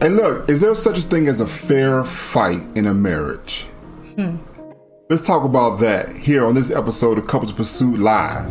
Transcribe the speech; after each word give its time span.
And 0.00 0.14
look, 0.14 0.48
is 0.48 0.60
there 0.60 0.76
such 0.76 0.98
a 0.98 1.02
thing 1.02 1.26
as 1.26 1.40
a 1.40 1.46
fair 1.46 2.04
fight 2.04 2.60
in 2.76 2.86
a 2.86 2.94
marriage? 2.94 3.64
Hmm. 4.14 4.36
Let's 5.10 5.26
talk 5.26 5.42
about 5.42 5.80
that 5.80 6.14
here 6.14 6.46
on 6.46 6.54
this 6.54 6.70
episode 6.70 7.18
of 7.18 7.26
Couples 7.26 7.52
Pursuit 7.52 7.98
Live. 7.98 8.48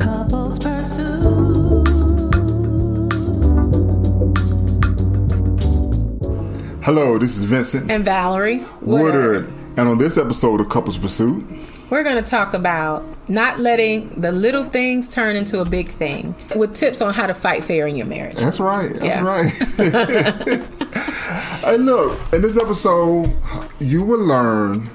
Couples 0.00 0.58
Pursuit. 0.58 1.86
Hello, 6.82 7.16
this 7.18 7.36
is 7.36 7.44
Vincent 7.44 7.88
and 7.88 8.04
Valerie 8.04 8.64
Woodard. 8.80 9.46
Woodard. 9.46 9.52
And 9.76 9.88
on 9.88 9.98
this 9.98 10.18
episode 10.18 10.60
of 10.60 10.68
Couples 10.68 10.98
Pursuit, 10.98 11.44
we're 11.90 12.02
going 12.02 12.22
to 12.22 12.30
talk 12.30 12.54
about 12.54 13.04
not 13.28 13.58
letting 13.58 14.08
the 14.20 14.32
little 14.32 14.64
things 14.64 15.08
turn 15.08 15.36
into 15.36 15.60
a 15.60 15.64
big 15.64 15.88
thing 15.88 16.34
with 16.56 16.74
tips 16.74 17.00
on 17.00 17.14
how 17.14 17.26
to 17.26 17.34
fight 17.34 17.64
fair 17.64 17.86
in 17.86 17.96
your 17.96 18.06
marriage. 18.06 18.36
That's 18.36 18.60
right. 18.60 18.90
That's 18.90 19.04
yeah. 19.04 19.22
right. 19.22 19.52
hey, 21.60 21.76
look, 21.76 22.18
in 22.32 22.42
this 22.42 22.58
episode, 22.58 23.34
you 23.80 24.02
will 24.02 24.24
learn 24.24 24.90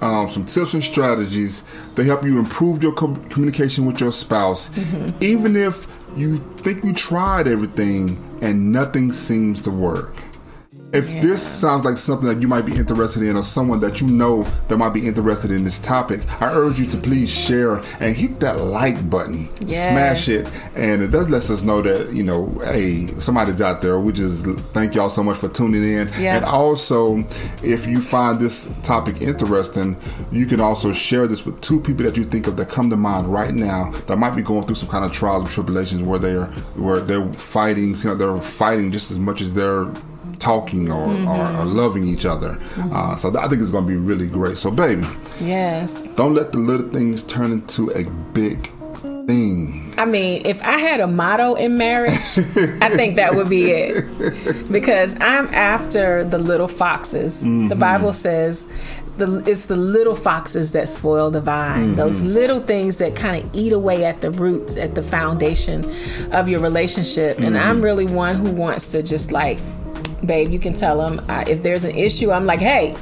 um, 0.00 0.28
some 0.28 0.44
tips 0.44 0.74
and 0.74 0.82
strategies 0.82 1.62
to 1.96 2.04
help 2.04 2.24
you 2.24 2.38
improve 2.38 2.82
your 2.82 2.92
co- 2.92 3.14
communication 3.30 3.86
with 3.86 4.00
your 4.00 4.12
spouse, 4.12 4.68
mm-hmm. 4.70 5.22
even 5.22 5.56
if 5.56 5.86
you 6.16 6.36
think 6.58 6.84
you 6.84 6.92
tried 6.92 7.46
everything 7.46 8.18
and 8.42 8.72
nothing 8.72 9.10
seems 9.10 9.62
to 9.62 9.70
work. 9.70 10.14
If 10.92 11.14
yeah. 11.14 11.20
this 11.22 11.42
sounds 11.42 11.86
like 11.86 11.96
something 11.96 12.28
that 12.28 12.42
you 12.42 12.48
might 12.48 12.66
be 12.66 12.76
interested 12.76 13.22
in, 13.22 13.36
or 13.36 13.42
someone 13.42 13.80
that 13.80 14.02
you 14.02 14.06
know 14.06 14.42
that 14.68 14.76
might 14.76 14.92
be 14.92 15.06
interested 15.06 15.50
in 15.50 15.64
this 15.64 15.78
topic, 15.78 16.20
I 16.42 16.52
urge 16.52 16.78
you 16.78 16.86
to 16.88 16.98
please 16.98 17.30
share 17.34 17.76
and 17.98 18.14
hit 18.14 18.40
that 18.40 18.58
like 18.58 19.08
button, 19.08 19.48
yes. 19.60 19.84
smash 19.84 20.28
it, 20.28 20.46
and 20.76 21.02
it 21.02 21.08
does 21.08 21.30
let 21.30 21.48
us 21.48 21.62
know 21.62 21.80
that 21.80 22.12
you 22.12 22.22
know, 22.22 22.48
hey, 22.64 23.06
somebody's 23.20 23.62
out 23.62 23.80
there. 23.80 23.98
We 23.98 24.12
just 24.12 24.44
thank 24.74 24.94
y'all 24.94 25.08
so 25.08 25.22
much 25.22 25.38
for 25.38 25.48
tuning 25.48 25.82
in, 25.82 26.10
yeah. 26.18 26.36
and 26.36 26.44
also 26.44 27.24
if 27.62 27.86
you 27.86 28.02
find 28.02 28.38
this 28.38 28.70
topic 28.82 29.22
interesting, 29.22 29.96
you 30.30 30.44
can 30.44 30.60
also 30.60 30.92
share 30.92 31.26
this 31.26 31.46
with 31.46 31.58
two 31.62 31.80
people 31.80 32.04
that 32.04 32.18
you 32.18 32.24
think 32.24 32.46
of 32.46 32.58
that 32.58 32.68
come 32.68 32.90
to 32.90 32.98
mind 32.98 33.32
right 33.32 33.54
now 33.54 33.92
that 34.08 34.18
might 34.18 34.36
be 34.36 34.42
going 34.42 34.62
through 34.64 34.76
some 34.76 34.90
kind 34.90 35.06
of 35.06 35.12
trials 35.12 35.44
and 35.44 35.50
tribulations 35.50 36.02
where 36.02 36.18
they're 36.18 36.46
where 36.76 37.00
they're 37.00 37.32
fighting, 37.32 37.94
you 37.94 38.04
know, 38.04 38.14
they're 38.14 38.38
fighting 38.42 38.92
just 38.92 39.10
as 39.10 39.18
much 39.18 39.40
as 39.40 39.54
they're 39.54 39.86
talking 40.42 40.90
or, 40.90 41.06
mm-hmm. 41.06 41.28
or, 41.28 41.62
or, 41.62 41.64
loving 41.64 42.04
each 42.04 42.26
other. 42.26 42.54
Mm-hmm. 42.74 42.92
Uh, 42.92 43.16
so 43.16 43.28
I 43.38 43.48
think 43.48 43.62
it's 43.62 43.70
going 43.70 43.84
to 43.84 43.88
be 43.88 43.96
really 43.96 44.26
great. 44.26 44.56
So, 44.56 44.70
baby, 44.70 45.06
yes, 45.40 46.08
don't 46.16 46.34
let 46.34 46.52
the 46.52 46.58
little 46.58 46.88
things 46.88 47.22
turn 47.22 47.52
into 47.52 47.90
a 47.92 48.04
big 48.32 48.68
thing. 49.26 49.94
I 49.96 50.04
mean, 50.04 50.42
if 50.44 50.62
I 50.62 50.78
had 50.78 51.00
a 51.00 51.06
motto 51.06 51.54
in 51.54 51.76
marriage, 51.76 52.12
I 52.80 52.90
think 52.90 53.16
that 53.16 53.34
would 53.34 53.48
be 53.48 53.70
it. 53.70 54.72
Because 54.72 55.14
I'm 55.20 55.46
after 55.54 56.24
the 56.24 56.38
little 56.38 56.68
foxes. 56.68 57.42
Mm-hmm. 57.42 57.68
The 57.68 57.76
Bible 57.76 58.12
says 58.12 58.68
the, 59.18 59.42
it's 59.46 59.66
the 59.66 59.76
little 59.76 60.14
foxes 60.14 60.72
that 60.72 60.88
spoil 60.88 61.30
the 61.30 61.40
vine. 61.40 61.88
Mm-hmm. 61.88 61.96
Those 61.96 62.22
little 62.22 62.60
things 62.60 62.96
that 62.96 63.14
kind 63.14 63.44
of 63.44 63.54
eat 63.54 63.72
away 63.72 64.04
at 64.04 64.20
the 64.20 64.30
roots, 64.30 64.76
at 64.76 64.94
the 64.94 65.02
foundation 65.02 65.84
of 66.32 66.48
your 66.48 66.60
relationship. 66.60 67.38
And 67.38 67.56
I'm 67.56 67.76
mm-hmm. 67.76 67.84
really 67.84 68.06
one 68.06 68.36
who 68.36 68.50
wants 68.50 68.92
to 68.92 69.02
just 69.02 69.30
like 69.32 69.58
babe, 70.24 70.50
you 70.50 70.58
can 70.58 70.72
tell 70.72 70.98
them 70.98 71.20
I, 71.28 71.44
if 71.44 71.62
there's 71.62 71.84
an 71.84 71.96
issue, 71.96 72.30
I'm 72.30 72.46
like, 72.46 72.60
hey, 72.60 72.96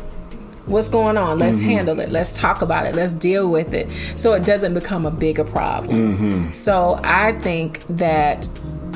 what's 0.67 0.89
going 0.89 1.17
on? 1.17 1.39
Let's 1.39 1.59
mm-hmm. 1.59 1.69
handle 1.69 2.01
it. 2.01 2.11
Let's 2.11 2.33
talk 2.33 2.63
about 2.63 2.87
it. 2.87 2.95
Let's 2.95 3.13
deal 3.13 3.51
with 3.51 3.75
it 3.75 3.91
so 4.17 4.33
it 4.33 4.45
doesn't 4.45 4.75
become 4.75 5.07
a 5.07 5.11
bigger 5.11 5.45
problem. 5.45 6.17
Mm-hmm. 6.17 6.53
So 6.53 7.01
I 7.03 7.33
think 7.33 7.85
that 7.89 8.49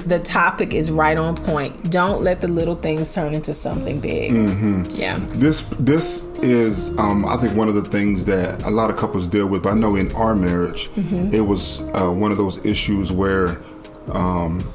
the 0.07 0.19
topic 0.19 0.75
is 0.75 0.91
right 0.91 1.17
on 1.17 1.35
point. 1.35 1.91
Don't 1.91 2.23
let 2.23 2.41
the 2.41 2.49
little 2.49 2.75
things 2.75 3.13
turn 3.15 3.35
into 3.35 3.55
something 3.55 4.01
big. 4.01 4.33
Mm-hmm. 4.33 4.85
Yeah. 4.95 5.19
This 5.31 5.63
this 5.79 6.23
is 6.43 6.91
um, 6.99 7.25
I 7.27 7.37
think 7.37 7.57
one 7.57 7.69
of 7.69 7.75
the 7.75 7.85
things 7.85 8.27
that 8.27 8.63
a 8.65 8.71
lot 8.71 8.91
of 8.91 8.97
couples 8.97 9.27
deal 9.29 9.47
with. 9.47 9.63
But 9.63 9.73
I 9.73 9.75
know 9.77 9.97
in 9.97 10.13
our 10.13 10.35
marriage, 10.35 10.91
mm-hmm. 10.91 11.35
it 11.35 11.41
was 11.41 11.81
uh, 11.95 12.11
one 12.11 12.31
of 12.31 12.39
those 12.39 12.65
issues 12.65 13.13
where. 13.13 13.59
Um, 14.13 14.71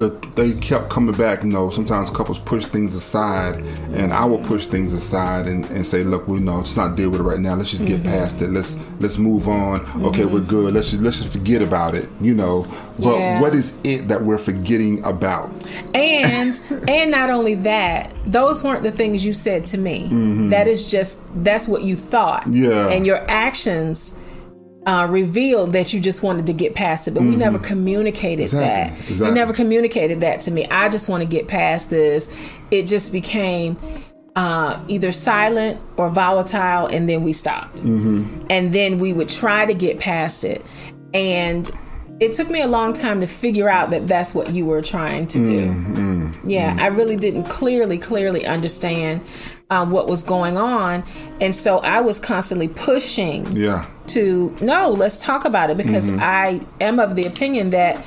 they 0.00 0.54
kept 0.54 0.88
coming 0.88 1.14
back. 1.14 1.42
You 1.42 1.50
know, 1.50 1.68
sometimes 1.68 2.08
couples 2.08 2.38
push 2.38 2.64
things 2.64 2.94
aside, 2.94 3.56
and 3.92 4.14
I 4.14 4.24
will 4.24 4.38
push 4.38 4.64
things 4.64 4.94
aside 4.94 5.46
and, 5.46 5.66
and 5.66 5.84
say, 5.84 6.02
"Look, 6.02 6.26
we 6.26 6.40
know 6.40 6.58
let's 6.58 6.74
not 6.74 6.96
deal 6.96 7.10
with 7.10 7.20
it 7.20 7.24
right 7.24 7.38
now. 7.38 7.54
Let's 7.54 7.70
just 7.70 7.84
get 7.84 8.00
mm-hmm. 8.00 8.10
past 8.10 8.40
it. 8.40 8.48
Let's 8.48 8.78
let's 8.98 9.18
move 9.18 9.46
on. 9.46 9.80
Mm-hmm. 9.80 10.06
Okay, 10.06 10.24
we're 10.24 10.40
good. 10.40 10.72
Let's 10.72 10.92
just 10.92 11.02
let's 11.02 11.20
just 11.20 11.32
forget 11.32 11.60
about 11.60 11.94
it. 11.94 12.08
You 12.18 12.32
know, 12.32 12.66
but 12.98 13.18
yeah. 13.18 13.40
what 13.42 13.54
is 13.54 13.76
it 13.84 14.08
that 14.08 14.22
we're 14.22 14.38
forgetting 14.38 15.04
about? 15.04 15.50
And 15.94 16.58
and 16.88 17.10
not 17.10 17.28
only 17.28 17.56
that, 17.56 18.10
those 18.24 18.64
weren't 18.64 18.82
the 18.82 18.92
things 18.92 19.22
you 19.22 19.34
said 19.34 19.66
to 19.66 19.78
me. 19.78 20.04
Mm-hmm. 20.04 20.48
That 20.48 20.66
is 20.66 20.90
just 20.90 21.20
that's 21.44 21.68
what 21.68 21.82
you 21.82 21.94
thought. 21.94 22.46
Yeah, 22.46 22.88
and 22.88 23.04
your 23.04 23.18
actions 23.30 24.14
uh, 24.86 25.06
revealed 25.10 25.72
that 25.74 25.92
you 25.92 26.00
just 26.00 26.22
wanted 26.22 26.46
to 26.46 26.52
get 26.52 26.74
past 26.74 27.06
it, 27.06 27.12
but 27.12 27.20
mm-hmm. 27.20 27.30
we 27.30 27.36
never 27.36 27.58
communicated 27.58 28.44
exactly. 28.44 28.96
that. 28.96 28.98
Exactly. 29.10 29.26
You 29.26 29.34
never 29.34 29.52
communicated 29.52 30.20
that 30.20 30.40
to 30.42 30.50
me. 30.50 30.66
I 30.66 30.88
just 30.88 31.08
want 31.08 31.22
to 31.22 31.28
get 31.28 31.48
past 31.48 31.90
this. 31.90 32.34
It 32.70 32.86
just 32.86 33.12
became 33.12 33.76
uh, 34.36 34.82
either 34.88 35.12
silent 35.12 35.80
or 35.96 36.08
volatile, 36.08 36.86
and 36.86 37.08
then 37.08 37.22
we 37.22 37.32
stopped. 37.32 37.76
Mm-hmm. 37.76 38.46
And 38.48 38.72
then 38.72 38.98
we 38.98 39.12
would 39.12 39.28
try 39.28 39.66
to 39.66 39.74
get 39.74 39.98
past 39.98 40.44
it. 40.44 40.64
And 41.12 41.70
it 42.20 42.32
took 42.32 42.48
me 42.48 42.60
a 42.60 42.66
long 42.66 42.92
time 42.92 43.20
to 43.20 43.26
figure 43.26 43.68
out 43.68 43.90
that 43.90 44.06
that's 44.08 44.34
what 44.34 44.52
you 44.52 44.64
were 44.64 44.82
trying 44.82 45.26
to 45.28 45.38
do. 45.38 45.66
Mm-hmm. 45.66 46.48
Yeah, 46.48 46.70
mm-hmm. 46.70 46.80
I 46.80 46.86
really 46.86 47.16
didn't 47.16 47.44
clearly, 47.44 47.98
clearly 47.98 48.46
understand 48.46 49.22
um, 49.70 49.90
what 49.90 50.08
was 50.08 50.22
going 50.22 50.58
on, 50.58 51.04
and 51.40 51.54
so 51.54 51.78
I 51.78 52.00
was 52.00 52.18
constantly 52.18 52.68
pushing. 52.68 53.50
Yeah. 53.52 53.86
To 54.08 54.56
no, 54.60 54.90
let's 54.90 55.22
talk 55.22 55.44
about 55.44 55.70
it 55.70 55.76
because 55.76 56.10
mm-hmm. 56.10 56.20
I 56.20 56.66
am 56.80 56.98
of 56.98 57.14
the 57.14 57.22
opinion 57.28 57.70
that 57.70 58.04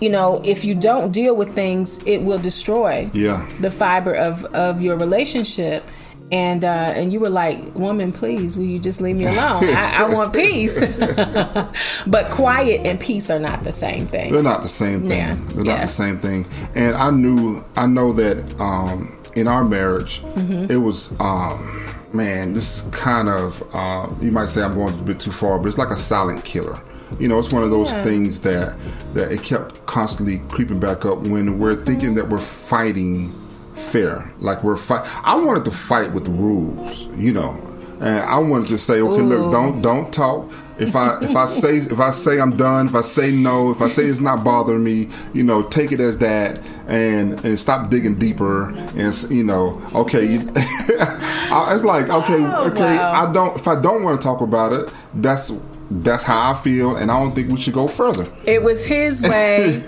you 0.00 0.08
know 0.08 0.40
if 0.44 0.64
you 0.64 0.74
don't 0.74 1.12
deal 1.12 1.36
with 1.36 1.54
things, 1.54 2.00
it 2.06 2.22
will 2.22 2.38
destroy. 2.38 3.10
Yeah. 3.12 3.46
The 3.60 3.70
fiber 3.70 4.14
of 4.14 4.44
of 4.46 4.80
your 4.80 4.96
relationship 4.96 5.84
and 6.32 6.64
uh, 6.64 6.92
and 6.96 7.12
you 7.12 7.20
were 7.20 7.28
like, 7.28 7.74
"Woman, 7.74 8.10
please, 8.10 8.56
will 8.56 8.64
you 8.64 8.78
just 8.78 9.02
leave 9.02 9.16
me 9.16 9.24
alone? 9.24 9.64
I, 9.64 10.04
I 10.04 10.08
want 10.08 10.32
peace." 10.34 10.80
but 12.06 12.30
quiet 12.30 12.86
and 12.86 12.98
peace 12.98 13.28
are 13.30 13.38
not 13.38 13.64
the 13.64 13.72
same 13.72 14.06
thing. 14.06 14.32
They're 14.32 14.42
not 14.42 14.62
the 14.62 14.68
same 14.70 15.00
thing. 15.00 15.18
Yeah. 15.18 15.36
They're 15.48 15.64
yeah. 15.66 15.76
not 15.76 15.82
the 15.82 15.92
same 15.92 16.18
thing. 16.18 16.46
And 16.74 16.96
I 16.96 17.10
knew, 17.10 17.62
I 17.76 17.86
know 17.86 18.14
that 18.14 18.58
um, 18.58 19.21
in 19.36 19.48
our 19.48 19.64
marriage, 19.64 20.22
mm-hmm. 20.22 20.70
it 20.70 20.76
was. 20.76 21.10
Um, 21.20 21.88
man, 22.12 22.52
this 22.52 22.76
is 22.76 22.90
kind 22.94 23.28
of 23.28 23.62
uh, 23.74 24.08
you 24.20 24.30
might 24.30 24.46
say 24.46 24.62
I'm 24.62 24.74
going 24.74 24.94
a 24.94 25.02
bit 25.02 25.20
too 25.20 25.32
far, 25.32 25.58
but 25.58 25.68
it's 25.68 25.78
like 25.78 25.90
a 25.90 25.96
silent 25.96 26.44
killer. 26.44 26.80
You 27.18 27.28
know, 27.28 27.38
it's 27.38 27.52
one 27.52 27.62
of 27.62 27.70
those 27.70 27.92
yeah. 27.92 28.02
things 28.02 28.40
that 28.40 28.76
that 29.14 29.32
it 29.32 29.42
kept 29.42 29.84
constantly 29.86 30.38
creeping 30.48 30.80
back 30.80 31.04
up 31.04 31.18
when 31.18 31.58
we're 31.58 31.82
thinking 31.84 32.14
that 32.14 32.28
we're 32.28 32.38
fighting 32.38 33.34
fair. 33.74 34.30
Like 34.38 34.62
we're 34.62 34.76
fight. 34.76 35.06
I 35.24 35.36
wanted 35.36 35.64
to 35.66 35.70
fight 35.70 36.12
with 36.12 36.24
the 36.24 36.30
rules, 36.30 37.04
you 37.16 37.32
know, 37.32 37.54
and 38.00 38.20
I 38.20 38.38
wanted 38.38 38.68
to 38.68 38.78
say, 38.78 39.00
okay, 39.00 39.22
Ooh. 39.22 39.26
look, 39.26 39.52
don't 39.52 39.82
don't 39.82 40.12
talk. 40.12 40.50
If 40.78 40.96
I 40.96 41.18
if 41.20 41.36
I 41.36 41.46
say 41.46 41.76
if 41.76 42.00
I 42.00 42.10
say 42.10 42.40
I'm 42.40 42.56
done, 42.56 42.88
if 42.88 42.94
I 42.94 43.02
say 43.02 43.32
no, 43.32 43.70
if 43.70 43.82
I 43.82 43.88
say 43.88 44.04
it's 44.04 44.20
not 44.20 44.42
bothering 44.44 44.82
me, 44.82 45.08
you 45.32 45.44
know, 45.44 45.62
take 45.62 45.92
it 45.92 46.00
as 46.00 46.18
that, 46.18 46.60
and 46.88 47.44
and 47.44 47.58
stop 47.58 47.90
digging 47.90 48.16
deeper, 48.16 48.70
and 48.70 49.30
you 49.30 49.44
know, 49.44 49.80
okay, 49.94 50.24
it's 50.54 51.84
like 51.84 52.08
okay, 52.08 52.44
oh, 52.44 52.70
okay, 52.70 52.96
wow. 52.96 53.28
I 53.28 53.32
don't 53.32 53.56
if 53.56 53.68
I 53.68 53.80
don't 53.80 54.02
want 54.02 54.20
to 54.20 54.24
talk 54.24 54.40
about 54.40 54.72
it, 54.72 54.88
that's 55.14 55.52
that's 55.90 56.22
how 56.22 56.52
I 56.52 56.54
feel, 56.54 56.96
and 56.96 57.10
I 57.10 57.20
don't 57.20 57.34
think 57.34 57.50
we 57.50 57.60
should 57.60 57.74
go 57.74 57.86
further. 57.86 58.26
It 58.44 58.62
was 58.62 58.84
his 58.84 59.20
way. 59.28 59.80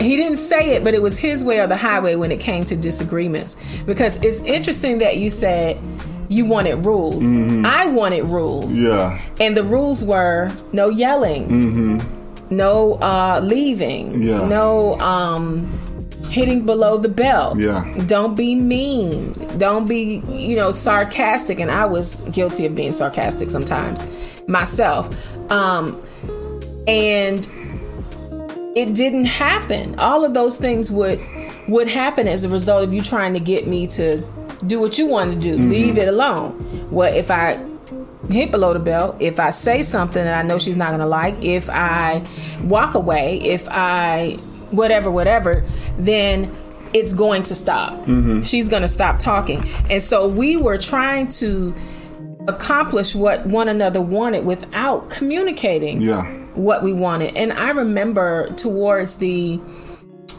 he 0.00 0.16
didn't 0.16 0.36
say 0.36 0.74
it, 0.74 0.82
but 0.82 0.94
it 0.94 1.02
was 1.02 1.18
his 1.18 1.44
way 1.44 1.60
or 1.60 1.66
the 1.66 1.76
highway 1.76 2.14
when 2.14 2.32
it 2.32 2.40
came 2.40 2.64
to 2.66 2.76
disagreements. 2.76 3.56
Because 3.84 4.16
it's 4.22 4.40
interesting 4.40 4.98
that 4.98 5.18
you 5.18 5.28
said 5.28 5.78
you 6.28 6.44
wanted 6.44 6.84
rules. 6.84 7.22
Mm-hmm. 7.22 7.66
I 7.66 7.86
wanted 7.86 8.24
rules. 8.24 8.76
Yeah. 8.76 9.20
And 9.40 9.56
the 9.56 9.64
rules 9.64 10.04
were 10.04 10.52
no 10.72 10.88
yelling, 10.88 11.48
mm-hmm. 11.48 12.54
no 12.54 12.94
uh, 12.94 13.40
leaving, 13.42 14.20
yeah. 14.20 14.46
no. 14.46 14.98
Um, 15.00 15.70
hitting 16.30 16.66
below 16.66 16.98
the 16.98 17.08
belt. 17.08 17.58
Yeah. 17.58 17.84
Don't 18.06 18.34
be 18.36 18.56
mean. 18.56 19.32
Don't 19.56 19.86
be, 19.86 20.22
you 20.28 20.56
know, 20.56 20.72
sarcastic. 20.72 21.60
And 21.60 21.70
I 21.70 21.86
was 21.86 22.20
guilty 22.32 22.66
of 22.66 22.74
being 22.74 22.90
sarcastic 22.90 23.50
sometimes 23.50 24.04
myself. 24.48 25.14
Um, 25.50 25.96
and 26.88 27.48
it 28.74 28.94
didn't 28.94 29.26
happen. 29.26 29.98
All 29.98 30.24
of 30.24 30.34
those 30.34 30.58
things 30.58 30.90
would 30.90 31.20
would 31.68 31.88
happen 31.88 32.28
as 32.28 32.44
a 32.44 32.48
result 32.48 32.84
of 32.84 32.92
you 32.92 33.00
trying 33.00 33.32
to 33.32 33.40
get 33.40 33.66
me 33.66 33.86
to 33.86 34.22
do 34.66 34.80
what 34.80 34.98
you 34.98 35.06
want 35.06 35.32
to 35.34 35.38
do. 35.38 35.56
Mm-hmm. 35.56 35.70
Leave 35.70 35.98
it 35.98 36.08
alone. 36.08 36.88
Well, 36.90 37.12
if 37.12 37.30
I 37.30 37.58
hit 38.30 38.50
below 38.50 38.72
the 38.72 38.78
belt, 38.78 39.16
if 39.20 39.38
I 39.38 39.50
say 39.50 39.82
something 39.82 40.22
that 40.24 40.42
I 40.44 40.46
know 40.46 40.58
she's 40.58 40.76
not 40.76 40.88
going 40.88 41.00
to 41.00 41.06
like, 41.06 41.42
if 41.44 41.68
I 41.70 42.26
walk 42.62 42.94
away, 42.94 43.40
if 43.42 43.68
I 43.68 44.38
whatever, 44.70 45.10
whatever, 45.10 45.64
then 45.98 46.54
it's 46.94 47.12
going 47.12 47.42
to 47.44 47.54
stop. 47.54 47.92
Mm-hmm. 47.92 48.42
She's 48.42 48.68
going 48.68 48.82
to 48.82 48.88
stop 48.88 49.18
talking. 49.18 49.62
And 49.90 50.00
so 50.02 50.26
we 50.28 50.56
were 50.56 50.78
trying 50.78 51.28
to 51.28 51.74
accomplish 52.48 53.14
what 53.14 53.44
one 53.46 53.68
another 53.68 54.00
wanted 54.00 54.44
without 54.44 55.10
communicating 55.10 56.00
Yeah. 56.00 56.24
what 56.54 56.82
we 56.82 56.92
wanted. 56.92 57.36
And 57.36 57.52
I 57.52 57.70
remember 57.70 58.48
towards 58.54 59.18
the 59.18 59.60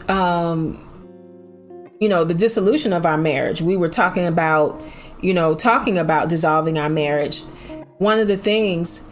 um 0.08 0.82
you 2.00 2.08
know, 2.08 2.24
the 2.24 2.34
dissolution 2.34 2.92
of 2.92 3.06
our 3.06 3.18
marriage, 3.18 3.62
we 3.62 3.76
were 3.76 3.88
talking 3.88 4.26
about, 4.26 4.82
you 5.20 5.32
know, 5.32 5.54
talking 5.54 5.98
about 5.98 6.28
dissolving 6.28 6.78
our 6.78 6.88
marriage. 6.88 7.42
One 7.98 8.18
of 8.18 8.28
the 8.28 8.36
things 8.36 9.02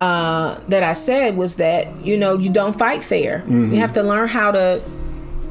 uh 0.00 0.58
that 0.68 0.82
I 0.82 0.92
said 0.92 1.36
was 1.36 1.56
that, 1.56 2.04
you 2.04 2.16
know, 2.16 2.38
you 2.38 2.50
don't 2.50 2.76
fight 2.76 3.02
fair. 3.02 3.44
You 3.46 3.54
mm-hmm. 3.54 3.74
have 3.74 3.92
to 3.92 4.02
learn 4.02 4.28
how 4.28 4.50
to 4.52 4.82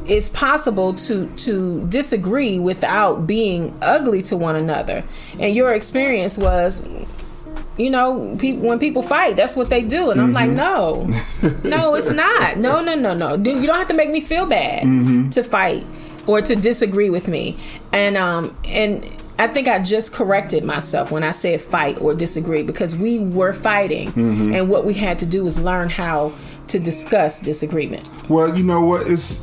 it's 0.06 0.30
possible 0.30 0.94
to 0.96 1.28
to 1.38 1.86
disagree 1.88 2.58
without 2.58 3.28
being 3.28 3.78
ugly 3.82 4.22
to 4.24 4.38
one 4.38 4.56
another. 4.56 5.04
And 5.40 5.56
your 5.56 5.74
experience 5.74 6.38
was 6.38 6.88
you 7.78 7.90
know, 7.90 8.36
people 8.38 8.68
when 8.68 8.78
people 8.78 9.02
fight, 9.02 9.38
that's 9.38 9.56
what 9.56 9.70
they 9.70 9.82
do, 9.82 10.12
and 10.12 10.20
I'm 10.20 10.34
like, 10.34 10.50
mm-hmm. 10.50 11.58
no, 11.64 11.70
no, 11.78 11.96
it's 11.96 12.10
not. 12.10 12.58
No, 12.58 12.82
no, 12.82 12.94
no, 12.94 13.14
no. 13.14 13.36
You 13.36 13.66
don't 13.66 13.78
have 13.78 13.88
to 13.88 13.94
make 13.94 14.10
me 14.10 14.20
feel 14.20 14.46
bad 14.46 14.84
mm-hmm. 14.84 15.30
to 15.30 15.44
fight 15.44 15.86
or 16.30 16.44
to 16.44 16.56
disagree 16.56 17.10
with 17.10 17.28
me. 17.28 17.58
And 17.92 18.16
um 18.16 18.56
and 18.64 19.04
I 19.40 19.48
think 19.48 19.68
I 19.68 19.80
just 19.80 20.14
corrected 20.14 20.64
myself 20.64 21.12
when 21.12 21.24
I 21.24 21.32
said 21.32 21.60
fight 21.62 22.00
or 22.02 22.14
disagree 22.14 22.62
because 22.62 22.94
we 22.96 23.20
were 23.20 23.54
fighting, 23.54 24.12
and 24.54 24.70
what 24.70 24.84
we 24.84 24.94
had 24.96 25.18
to 25.20 25.26
do 25.26 25.46
was 25.46 25.58
learn 25.58 25.88
how 25.88 26.34
to 26.68 26.78
discuss 26.78 27.40
disagreement. 27.40 28.08
Well, 28.28 28.56
you 28.58 28.66
know 28.66 28.82
what? 28.82 29.08
It's 29.08 29.40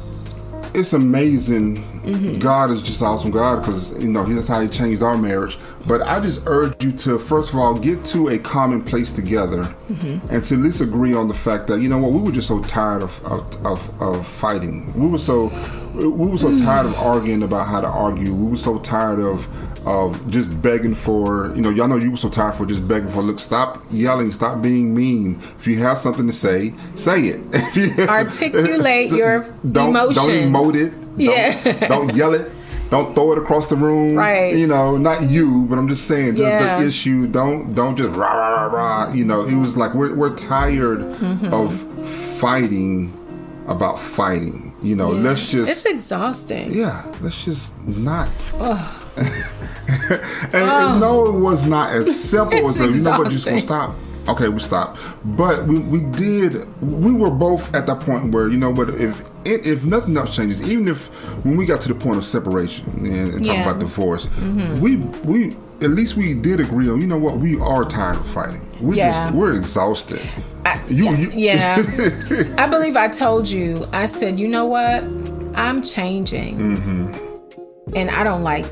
it's 0.77 0.93
amazing. 0.93 1.83
Mm-hmm. 2.03 2.39
God 2.39 2.71
is 2.71 2.83
just 2.83 3.03
awesome. 3.03 3.31
God, 3.31 3.61
because 3.61 3.91
you 4.01 4.09
know 4.09 4.25
that's 4.25 4.49
how 4.49 4.61
He 4.61 4.69
changed 4.69 5.03
our 5.03 5.17
marriage. 5.17 5.59
But 5.87 6.03
I 6.03 6.21
just 6.21 6.43
urge 6.47 6.85
you 6.85 6.93
to 6.93 7.19
first 7.19 7.51
of 7.53 7.59
all 7.59 7.75
get 7.79 8.05
to 8.07 8.29
a 8.29 8.39
common 8.39 8.83
place 8.83 9.11
together, 9.11 9.65
Mm-hmm. 9.89 10.33
and 10.33 10.45
to 10.45 10.55
at 10.55 10.61
least 10.61 10.81
agree 10.81 11.15
on 11.15 11.29
the 11.29 11.35
fact 11.35 11.67
that 11.69 11.81
you 11.81 11.89
know 11.89 11.99
what 11.99 12.13
we 12.13 12.21
were 12.21 12.33
just 12.33 12.49
so 12.49 12.61
tired 12.63 13.03
of 13.03 13.25
of, 13.25 13.67
of, 13.67 14.03
of 14.03 14.27
fighting. 14.27 14.93
We 14.95 15.09
were 15.09 15.19
so 15.19 15.51
we 15.95 16.09
were 16.09 16.39
so 16.39 16.57
tired 16.59 16.87
of 16.87 16.95
arguing 16.97 17.43
about 17.43 17.67
how 17.67 17.81
to 17.81 17.89
argue. 17.89 18.35
We 18.35 18.51
were 18.51 18.57
so 18.59 18.79
tired 18.79 19.19
of 19.19 19.49
of 19.87 20.29
just 20.29 20.49
begging 20.61 20.95
for 20.97 21.53
you 21.55 21.63
know 21.63 21.71
y'all 21.71 21.87
know 21.87 21.97
you 21.97 22.11
were 22.11 22.17
so 22.17 22.29
tired 22.29 22.55
for 22.57 22.67
just 22.67 22.87
begging 22.89 23.09
for 23.09 23.23
look 23.23 23.39
stop 23.39 23.81
yelling 23.91 24.33
stop 24.33 24.61
being 24.61 24.93
mean 24.95 25.39
if 25.59 25.67
you 25.67 25.79
have 25.79 25.97
something 25.97 26.27
to 26.27 26.33
say 26.33 26.75
say 26.97 27.21
it 27.33 28.09
Articulate 28.09 29.11
your 29.21 29.43
don't, 29.71 29.91
emotion. 29.91 30.15
Don't 30.15 30.53
emote 30.53 30.75
it. 30.77 30.91
Don't, 30.91 31.19
Yeah. 31.21 31.89
don't 31.89 32.15
yell 32.17 32.35
it. 32.35 32.51
Don't 32.91 33.15
throw 33.15 33.33
it 33.33 33.39
across 33.39 33.67
the 33.67 33.77
room. 33.77 34.15
Right. 34.17 34.55
You 34.55 34.67
know, 34.69 34.97
not 34.97 35.29
you, 35.31 35.67
but 35.69 35.77
I'm 35.79 35.89
just 35.89 36.07
saying 36.07 36.37
just 36.37 36.43
Yeah. 36.43 36.77
the 36.79 36.87
issue. 36.87 37.27
Don't 37.27 37.75
don't 37.75 37.97
just 37.97 38.11
rah 38.11 38.33
rah 38.33 38.65
rah 38.67 38.73
rah. 39.07 39.13
You 39.13 39.25
know, 39.25 39.43
it 39.43 39.55
was 39.57 39.77
like 39.77 39.95
we're 39.95 40.15
we're 40.15 40.35
tired 40.35 41.01
Mm-hmm. 41.01 41.53
of 41.53 41.75
fighting 42.41 43.13
about 43.69 43.99
fighting. 44.01 44.73
You 44.83 44.95
know, 44.97 45.11
let's 45.11 45.49
just 45.49 45.71
It's 45.71 45.85
exhausting. 45.85 46.73
yeah, 46.73 47.05
let's 47.23 47.45
just 47.45 47.77
not. 47.87 48.29
and, 49.17 50.55
and 50.55 51.01
no, 51.01 51.27
it 51.27 51.41
was 51.41 51.65
not 51.67 51.91
as 51.91 52.19
simple 52.31 52.69
as 52.69 52.79
you 52.97 53.03
know 53.03 53.19
what, 53.19 53.31
just 53.31 53.47
gonna 53.47 53.61
stop. 53.61 53.95
Okay, 54.29 54.49
we 54.49 54.59
stopped, 54.59 54.99
but 55.37 55.65
we, 55.67 55.79
we 55.79 56.01
did. 56.01 56.67
We 56.83 57.13
were 57.13 57.31
both 57.31 57.73
at 57.77 57.87
that 57.87 58.01
point 58.01 58.33
where 58.35 58.49
you 58.49 58.59
know 58.59 58.71
what, 58.71 58.91
if 58.91 59.23
if 59.45 59.85
nothing 59.85 60.17
else 60.17 60.35
changes, 60.35 60.69
even 60.69 60.89
if 60.89 61.07
when 61.45 61.57
we 61.57 61.65
got 61.65 61.81
to 61.83 61.89
the 61.89 61.95
point 61.95 62.17
of 62.19 62.25
separation 62.25 62.89
and, 63.07 63.07
and 63.07 63.45
talking 63.45 63.61
Yeah. 63.61 63.63
about 63.71 63.79
divorce, 63.79 64.29
we 64.81 64.97
we 64.97 65.57
at 65.81 65.91
least 65.91 66.17
we 66.17 66.35
did 66.35 66.59
agree 66.59 66.89
on. 66.91 67.01
You 67.01 67.07
know 67.07 67.19
what, 67.19 67.37
we 67.37 67.61
are 67.61 67.85
tired 67.85 68.17
of 68.17 68.27
fighting. 68.27 68.67
We 68.81 68.97
Yeah. 68.97 69.27
just 69.27 69.37
we're 69.37 69.53
exhausted. 69.55 70.21
I, 70.65 70.85
You, 70.89 71.15
you 71.15 71.31
yeah. 71.33 71.77
I 72.59 72.67
believe 72.67 72.97
I 72.97 73.07
told 73.07 73.49
you, 73.49 73.87
I 73.93 74.07
said, 74.07 74.41
you 74.41 74.49
know 74.49 74.65
what? 74.65 75.05
I'm 75.55 75.83
changing. 75.83 76.59
Mm-hmm. 76.59 77.95
And 77.95 78.11
I 78.11 78.25
don't 78.25 78.43
like 78.43 78.67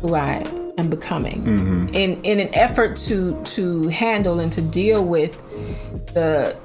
who 0.00 0.14
I 0.14 0.46
am 0.78 0.88
becoming. 0.88 1.42
Mm-hmm. 1.42 1.88
In 1.94 2.24
in 2.24 2.40
an 2.40 2.54
effort 2.54 2.96
to 3.08 3.40
to 3.42 3.88
handle 3.88 4.40
and 4.40 4.50
to 4.52 4.62
deal 4.62 5.04
with 5.04 5.42
the 6.14 6.56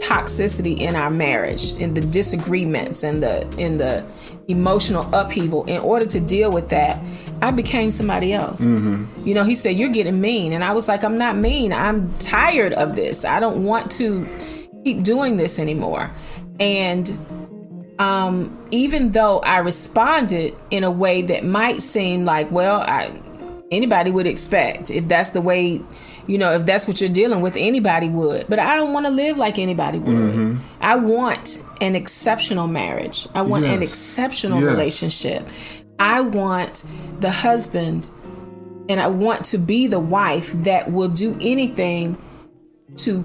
toxicity 0.00 0.78
in 0.78 0.96
our 0.96 1.10
marriage 1.10 1.72
and 1.80 1.96
the 1.96 2.00
disagreements 2.00 3.02
and 3.02 3.22
the 3.22 3.48
in 3.56 3.78
the 3.78 4.04
emotional 4.48 5.08
upheaval 5.14 5.64
in 5.64 5.80
order 5.80 6.04
to 6.04 6.18
deal 6.18 6.50
with 6.50 6.68
that 6.70 6.98
i 7.40 7.50
became 7.52 7.90
somebody 7.92 8.32
else. 8.32 8.60
You 8.60 9.34
know 9.34 9.44
he 9.44 9.54
said 9.54 9.76
you're 9.76 9.90
getting 9.90 10.20
mean. 10.20 10.52
And 10.52 10.64
i 10.64 10.72
was 10.72 10.88
like 10.88 11.04
i'm 11.04 11.18
not 11.18 11.36
mean. 11.36 11.72
I'm 11.72 12.12
tired 12.18 12.72
of 12.72 12.96
this. 12.96 13.24
I 13.24 13.38
don't 13.38 13.64
want 13.64 13.90
to 13.92 14.26
keep 14.84 15.02
doing 15.04 15.36
this 15.36 15.58
anymore. 15.58 16.10
And 16.58 17.16
um 18.02 18.34
even 18.70 19.12
though 19.12 19.38
i 19.40 19.58
responded 19.58 20.54
in 20.70 20.82
a 20.84 20.90
way 20.90 21.22
that 21.22 21.44
might 21.44 21.80
seem 21.80 22.24
like 22.24 22.50
well 22.50 22.80
i 22.98 23.02
anybody 23.70 24.10
would 24.10 24.26
expect 24.26 24.90
if 24.90 25.06
that's 25.08 25.30
the 25.30 25.40
way 25.40 25.80
you 26.26 26.36
know 26.38 26.52
if 26.58 26.62
that's 26.66 26.86
what 26.88 27.00
you're 27.00 27.10
dealing 27.22 27.40
with 27.40 27.56
anybody 27.56 28.08
would. 28.08 28.46
But 28.48 28.58
i 28.58 28.76
don't 28.76 28.92
want 28.92 29.06
to 29.06 29.12
live 29.12 29.38
like 29.38 29.58
anybody 29.58 29.98
would. 29.98 30.58
I 30.80 30.94
want 30.96 31.44
an 31.80 31.94
exceptional 31.96 32.68
marriage. 32.68 33.26
I 33.34 33.42
want 33.42 33.64
an 33.64 33.82
exceptional 33.82 34.60
Yes. 34.60 34.70
relationship. 34.72 35.48
I 35.98 36.20
want 36.20 36.84
the 37.20 37.30
husband 37.30 38.00
and 38.88 39.00
i 39.00 39.08
want 39.08 39.40
to 39.52 39.58
be 39.58 39.86
the 39.86 40.00
wife 40.18 40.48
that 40.68 40.82
will 40.94 41.08
do 41.08 41.30
anything 41.40 42.16
to 43.04 43.24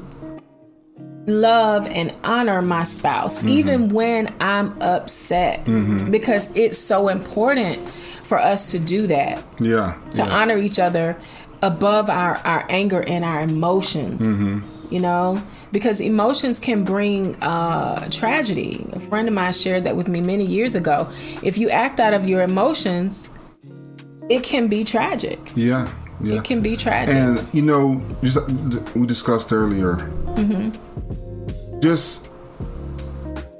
love 1.27 1.85
and 1.87 2.13
honor 2.23 2.61
my 2.61 2.83
spouse 2.83 3.37
mm-hmm. 3.37 3.49
even 3.49 3.89
when 3.89 4.33
i'm 4.39 4.81
upset 4.81 5.63
mm-hmm. 5.65 6.09
because 6.09 6.49
it's 6.55 6.77
so 6.77 7.09
important 7.09 7.77
for 8.27 8.37
us 8.37 8.71
to 8.71 8.79
do 8.79 9.07
that. 9.07 9.43
Yeah, 9.59 9.97
to 10.11 10.21
yeah. 10.21 10.29
honor 10.29 10.57
each 10.57 10.79
other 10.79 11.17
above 11.61 12.09
our, 12.09 12.35
our 12.37 12.65
anger 12.69 13.01
and 13.07 13.25
our 13.25 13.41
emotions 13.41 14.21
mm-hmm. 14.21 14.93
you 14.93 14.99
know? 14.99 15.41
Because 15.71 15.99
emotions 15.99 16.59
can 16.59 16.85
bring 16.85 17.35
uh, 17.43 18.09
tragedy. 18.09 18.85
A 18.93 18.99
friend 19.01 19.27
of 19.27 19.33
mine 19.33 19.51
shared 19.51 19.83
that 19.83 19.97
with 19.97 20.07
me 20.07 20.21
many 20.21 20.45
years 20.45 20.75
ago. 20.75 21.09
If 21.43 21.57
you 21.57 21.69
act 21.69 21.99
out 21.99 22.13
of 22.13 22.27
your 22.27 22.41
emotions 22.41 23.29
it 24.29 24.43
can 24.43 24.67
be 24.67 24.83
tragic. 24.83 25.39
Yeah, 25.55 25.89
yeah. 26.21 26.35
it 26.35 26.43
can 26.43 26.61
be 26.61 26.75
tragic 26.75 27.15
And 27.15 27.47
you 27.53 27.61
know, 27.61 28.01
just 28.21 28.47
we 28.95 29.05
discussed 29.05 29.51
earlier, 29.53 29.95
just 31.79 32.25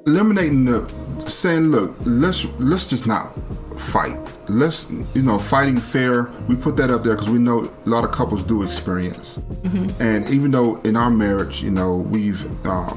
eliminating 0.06 0.66
the 0.66 0.90
saying, 1.30 1.68
look, 1.68 1.96
let's 2.06 2.46
let's 2.60 2.86
just 2.86 3.06
not 3.06 3.34
fight. 3.80 4.18
Let's 4.50 4.90
you 5.14 5.24
know, 5.24 5.40
fighting 5.40 5.80
fair. 5.80 6.32
We 6.48 6.56
put 6.56 6.78
that 6.78 6.90
up 6.90 7.04
there 7.04 7.16
because 7.16 7.30
we 7.30 7.40
know 7.40 7.66
a 7.66 7.90
lot 7.90 8.04
of 8.04 8.12
couples 8.12 8.44
do 8.44 8.64
experience. 8.64 9.38
And 10.00 10.30
even 10.30 10.52
though 10.52 10.78
in 10.82 10.96
our 10.96 11.10
marriage, 11.10 11.62
you 11.62 11.72
know, 11.72 11.96
we've 11.98 12.48
uh, 12.66 12.96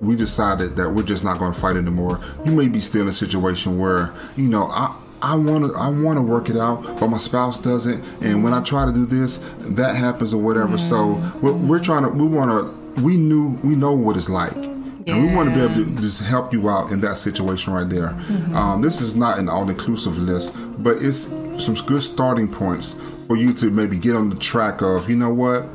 we 0.00 0.14
decided 0.14 0.76
that 0.76 0.90
we're 0.90 1.02
just 1.02 1.24
not 1.24 1.38
going 1.38 1.52
to 1.52 1.58
fight 1.58 1.76
anymore. 1.76 2.20
You 2.44 2.52
may 2.52 2.68
be 2.68 2.80
still 2.80 3.02
in 3.02 3.08
a 3.08 3.12
situation 3.12 3.78
where 3.78 4.12
you 4.36 4.48
know 4.48 4.64
I. 4.64 4.94
I 5.20 5.36
want 5.36 5.64
to 5.64 5.78
I 5.78 5.88
want 5.88 6.18
to 6.18 6.22
work 6.22 6.48
it 6.48 6.56
out, 6.56 6.82
but 7.00 7.08
my 7.08 7.18
spouse 7.18 7.60
doesn't. 7.60 8.04
And 8.22 8.44
when 8.44 8.54
I 8.54 8.62
try 8.62 8.86
to 8.86 8.92
do 8.92 9.06
this, 9.06 9.38
that 9.60 9.96
happens 9.96 10.32
or 10.32 10.40
whatever. 10.40 10.78
So 10.78 11.14
we're, 11.42 11.52
we're 11.52 11.80
trying 11.80 12.04
to 12.04 12.10
we 12.10 12.26
want 12.26 12.50
to 12.50 13.02
we 13.02 13.16
knew 13.16 13.58
we 13.62 13.74
know 13.74 13.92
what 13.92 14.16
it's 14.16 14.28
like, 14.28 14.54
and 14.54 15.26
we 15.26 15.34
want 15.34 15.48
to 15.48 15.54
be 15.54 15.60
able 15.60 15.74
to 15.94 16.00
just 16.00 16.22
help 16.22 16.52
you 16.52 16.68
out 16.68 16.92
in 16.92 17.00
that 17.00 17.16
situation 17.16 17.72
right 17.72 17.88
there. 17.88 18.10
Um, 18.54 18.82
this 18.82 19.00
is 19.00 19.16
not 19.16 19.38
an 19.38 19.48
all 19.48 19.68
inclusive 19.68 20.18
list, 20.18 20.52
but 20.78 20.98
it's 21.00 21.24
some 21.58 21.74
good 21.86 22.02
starting 22.02 22.48
points 22.48 22.94
for 23.26 23.36
you 23.36 23.52
to 23.54 23.70
maybe 23.70 23.98
get 23.98 24.14
on 24.14 24.30
the 24.30 24.36
track 24.36 24.82
of 24.82 25.10
you 25.10 25.16
know 25.16 25.32
what, 25.32 25.66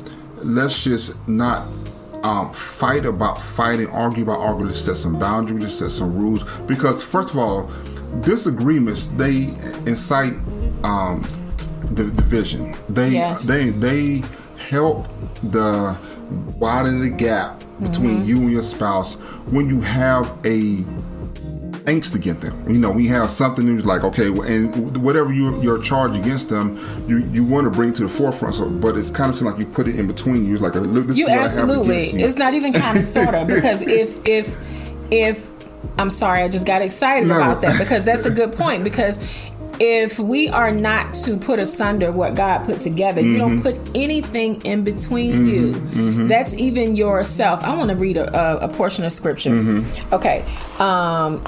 let's 0.42 0.82
just 0.84 1.16
not 1.28 1.66
um, 2.24 2.52
fight 2.52 3.04
about 3.04 3.40
fighting, 3.40 3.88
argue 3.90 4.22
about 4.22 4.40
arguing. 4.40 4.68
Let's 4.68 4.80
set 4.80 4.96
some 4.96 5.18
boundaries, 5.18 5.62
let's 5.62 5.74
set 5.74 5.90
some 5.90 6.16
rules. 6.18 6.42
Because 6.62 7.02
first 7.02 7.30
of 7.30 7.38
all, 7.38 7.70
disagreements 8.22 9.06
they 9.06 9.44
incite 9.86 10.34
um, 10.84 11.26
the 11.92 12.04
division. 12.04 12.74
They 12.88 13.10
Yes. 13.10 13.42
they 13.44 13.70
they 13.70 14.22
help 14.68 15.06
the 15.42 15.96
widen 16.58 17.00
the 17.00 17.10
gap 17.10 17.62
between 17.82 18.18
Mm-hmm. 18.18 18.24
you 18.28 18.36
and 18.42 18.50
your 18.52 18.62
spouse 18.62 19.14
when 19.50 19.68
you 19.68 19.80
have 19.80 20.30
a 20.44 20.84
angst 21.86 22.14
against 22.14 22.40
them. 22.40 22.64
You 22.70 22.78
know, 22.78 22.90
we 22.90 23.06
have 23.08 23.30
something 23.30 23.66
who's 23.66 23.84
like, 23.84 24.04
okay, 24.04 24.28
and 24.28 24.96
whatever 25.02 25.32
you, 25.34 25.60
your 25.60 25.78
charge 25.78 26.16
against 26.16 26.48
them, 26.48 26.78
you, 27.06 27.18
you 27.26 27.44
want 27.44 27.64
to 27.64 27.70
bring 27.70 27.92
to 27.94 28.04
the 28.04 28.08
forefront. 28.08 28.54
So, 28.54 28.70
but 28.70 28.96
it's 28.96 29.10
kind 29.10 29.30
of 29.34 29.42
like 29.42 29.58
you 29.58 29.66
put 29.66 29.86
it 29.86 29.98
in 29.98 30.06
between 30.06 30.46
you. 30.46 30.54
It's 30.54 30.62
like, 30.62 30.74
look, 30.76 31.06
this 31.08 31.18
you 31.18 31.26
is 31.26 31.30
what 31.30 31.38
I 31.38 31.42
have 31.42 31.44
absolutely 31.50 32.22
it's 32.22 32.36
not 32.36 32.54
even 32.54 32.72
kind 32.72 32.96
of 32.98 33.04
sort 33.04 33.34
of 33.34 33.46
because 33.48 33.82
if 33.86 34.26
if 34.26 34.56
if 35.10 35.50
I'm 35.98 36.10
sorry, 36.10 36.42
I 36.42 36.48
just 36.48 36.66
got 36.66 36.82
excited 36.82 37.28
No. 37.28 37.36
about 37.36 37.62
that 37.62 37.78
because 37.78 38.04
that's 38.04 38.24
a 38.24 38.30
good 38.30 38.52
point. 38.56 38.84
Because 38.84 39.18
if 39.80 40.18
we 40.18 40.48
are 40.48 40.70
not 40.70 41.14
to 41.14 41.36
put 41.36 41.58
asunder 41.58 42.12
what 42.12 42.34
God 42.34 42.64
put 42.64 42.80
together, 42.80 43.20
you 43.20 43.38
don't 43.38 43.60
mm-hmm. 43.60 43.82
put 43.82 43.96
anything 43.96 44.62
in 44.62 44.84
between 44.84 45.46
you. 45.46 45.74
Mm-hmm. 45.74 46.08
Mm-hmm. 46.08 46.28
That's 46.28 46.54
even 46.54 46.96
yourself. 46.96 47.62
I 47.62 47.74
want 47.76 47.90
to 47.90 47.96
read 47.96 48.16
a, 48.16 48.62
a, 48.64 48.68
a 48.68 48.68
portion 48.68 49.04
of 49.04 49.12
scripture. 49.12 49.84
Okay. 50.12 50.44
Um, 50.78 51.42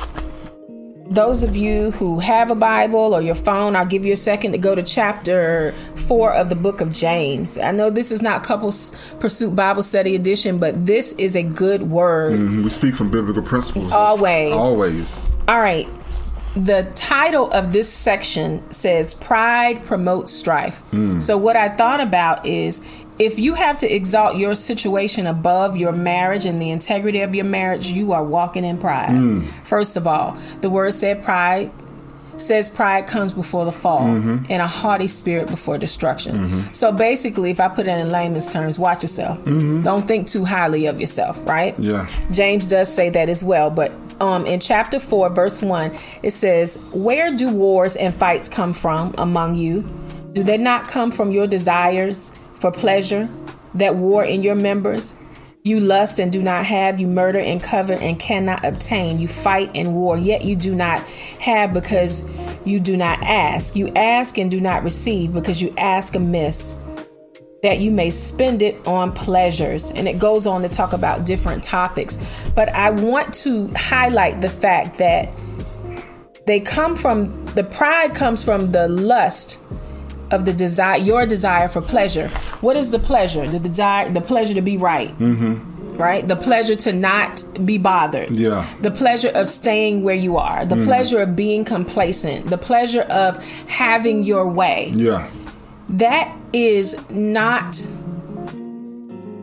those 1.09 1.43
of 1.43 1.57
you 1.57 1.93
who 1.93 2.19
have 2.19 2.51
a 2.51 2.55
Bible 2.55 3.15
or 3.15 3.21
your 3.23 3.35
phone, 3.35 3.77
I'll 3.77 3.87
give 3.87 4.05
you 4.05 4.13
a 4.13 4.17
second 4.17 4.53
to 4.53 4.59
go 4.59 4.75
to 4.75 4.83
chapter 4.83 5.73
four 6.07 6.33
of 6.33 6.49
the 6.49 6.55
book 6.57 6.81
of 6.81 6.93
James. 6.93 7.59
I 7.59 7.71
know 7.71 7.91
this 7.91 8.11
is 8.11 8.23
not 8.23 8.43
Couples 8.43 8.93
Pursuit 9.21 9.55
Bible 9.55 9.83
Study 9.83 10.15
Edition, 10.15 10.59
but 10.59 10.87
this 10.87 11.13
is 11.15 11.37
a 11.37 11.43
good 11.43 11.91
word. 11.91 12.39
Mhm, 12.39 12.65
We 12.65 12.71
speak 12.71 12.95
from 12.95 13.11
biblical 13.11 13.43
principles. 13.43 13.93
Always. 13.93 14.55
Always. 14.55 15.31
All 15.49 15.61
right. 15.61 15.87
The 16.57 16.87
title 16.95 17.51
of 17.53 17.73
this 17.73 17.87
section 17.89 18.63
says 18.71 19.13
Pride 19.15 19.85
Promotes 19.85 20.33
Strife. 20.33 20.83
So, 21.19 21.37
what 21.37 21.55
I 21.55 21.69
thought 21.69 22.01
about 22.01 22.47
is 22.47 22.81
if 23.19 23.39
you 23.39 23.55
have 23.55 23.79
to 23.79 23.95
exalt 23.95 24.37
your 24.37 24.55
situation 24.55 25.27
above 25.27 25.77
your 25.77 25.93
marriage 25.93 26.45
and 26.45 26.61
the 26.61 26.71
integrity 26.71 27.21
of 27.21 27.35
your 27.35 27.45
marriage, 27.45 27.89
you 27.89 28.13
are 28.13 28.25
walking 28.25 28.65
in 28.65 28.79
pride. 28.79 29.11
Mm. 29.11 29.49
First 29.65 29.97
of 29.97 30.07
all, 30.07 30.37
the 30.61 30.71
word 30.71 30.93
said 30.93 31.23
pride 31.23 31.71
says 32.39 32.69
pride 32.69 33.07
comes 33.07 33.33
before 33.33 33.65
the 33.65 33.73
fall 33.73 34.03
mm-hmm. 34.03 34.45
and 34.51 34.61
a 34.61 34.67
haughty 34.67 35.07
spirit 35.07 35.49
before 35.49 35.79
destruction. 35.79 36.37
Mm-hmm. 36.37 36.73
So 36.73 36.93
basically, 36.93 37.51
if 37.51 37.61
I 37.61 37.69
put 37.69 37.87
it 37.87 37.99
in 37.99 38.11
layman's 38.11 38.53
terms, 38.53 38.79
watch 38.79 39.03
yourself. 39.03 39.39
Mm-hmm. 39.39 39.83
Don't 39.83 40.07
think 40.07 40.29
too 40.29 40.45
highly 40.45 40.87
of 40.87 41.01
yourself, 41.01 41.45
right? 41.47 41.79
Yeah. 41.79 42.07
James 42.31 42.67
does 42.67 42.95
say 42.95 43.09
that 43.11 43.29
as 43.31 43.43
well. 43.43 43.71
But 43.71 43.93
um, 44.21 44.47
in 44.47 44.61
chapter 44.61 45.01
4, 45.01 45.31
verse 45.31 45.63
1, 45.63 45.97
it 46.23 46.31
says, 46.31 46.77
Where 46.93 47.35
do 47.35 47.51
wars 47.51 47.97
and 47.97 48.15
fights 48.15 48.49
come 48.49 48.73
from 48.73 49.15
among 49.19 49.55
you? 49.55 49.83
Do 50.33 50.43
they 50.43 50.59
not 50.59 50.89
come 50.89 51.11
from 51.11 51.31
your 51.31 51.47
desires 51.47 52.33
for 52.57 52.71
pleasure 52.71 53.29
that 53.75 53.97
war 53.97 54.25
in 54.25 54.43
your 54.43 54.55
members? 54.55 55.17
You 55.63 55.81
lust 55.81 56.21
and 56.21 56.33
do 56.33 56.43
not 56.43 56.65
have, 56.67 57.01
you 57.01 57.09
murder 57.09 57.41
and 57.41 57.61
covet 57.61 58.01
and 58.01 58.21
cannot 58.21 58.65
obtain. 58.65 59.19
You 59.19 59.27
fight 59.27 59.73
and 59.75 59.97
war, 59.97 60.17
yet 60.17 60.45
you 60.45 60.55
do 60.55 60.77
not 60.77 61.03
have 61.41 61.73
because 61.73 62.25
you 62.65 62.79
do 62.79 62.97
not 62.97 63.21
ask. 63.23 63.75
You 63.75 63.89
ask 63.97 64.39
and 64.39 64.49
do 64.49 64.61
not 64.61 64.85
receive 64.85 65.33
because 65.33 65.61
you 65.61 65.75
ask 65.77 66.15
amiss 66.15 66.77
that 67.65 67.81
you 67.81 67.91
may 67.91 68.11
spend 68.11 68.63
it 68.63 68.87
on 68.87 69.11
pleasures. 69.11 69.91
And 69.91 70.07
it 70.07 70.21
goes 70.21 70.47
on 70.47 70.63
to 70.63 70.69
talk 70.69 70.93
about 70.93 71.27
different 71.27 71.65
topics. 71.65 72.17
But 72.55 72.69
I 72.69 72.91
want 72.91 73.35
to 73.35 73.67
highlight 73.75 74.41
the 74.41 74.51
fact 74.51 74.99
that 74.99 75.35
they 76.47 76.61
come 76.61 76.95
from 76.95 77.45
the 77.57 77.65
pride 77.65 78.15
comes 78.15 78.45
from 78.45 78.71
the 78.71 78.87
lust 78.87 79.59
of 80.31 80.45
the 80.45 80.53
desire 80.53 80.97
your 80.99 81.27
desire 81.27 81.69
for 81.69 81.81
pleasure. 81.81 82.29
What 82.61 82.77
is 82.77 82.91
the 82.91 82.99
pleasure? 82.99 83.47
The 83.47 83.59
desire 83.59 84.11
the 84.11 84.21
pleasure 84.21 84.55
to 84.55 84.61
be 84.63 84.77
right. 84.77 85.17
Mm-hmm. 85.19 85.97
Right? 85.97 86.27
The 86.29 86.37
pleasure 86.37 86.77
to 86.77 86.93
not 86.93 87.43
be 87.65 87.79
bothered. 87.79 88.31
Yeah. 88.31 88.67
The 88.83 88.91
pleasure 88.91 89.31
of 89.31 89.49
staying 89.49 90.03
where 90.03 90.15
you 90.15 90.37
are. 90.37 90.67
The 90.67 90.77
pleasure 90.85 91.21
of 91.23 91.35
being 91.35 91.65
complacent. 91.65 92.51
The 92.51 92.59
pleasure 92.59 93.03
of 93.03 93.43
having 93.67 94.23
your 94.23 94.47
way 94.47 94.93
Yeah. 94.95 95.27
that 95.89 96.37
is 96.53 96.97
not 97.09 97.73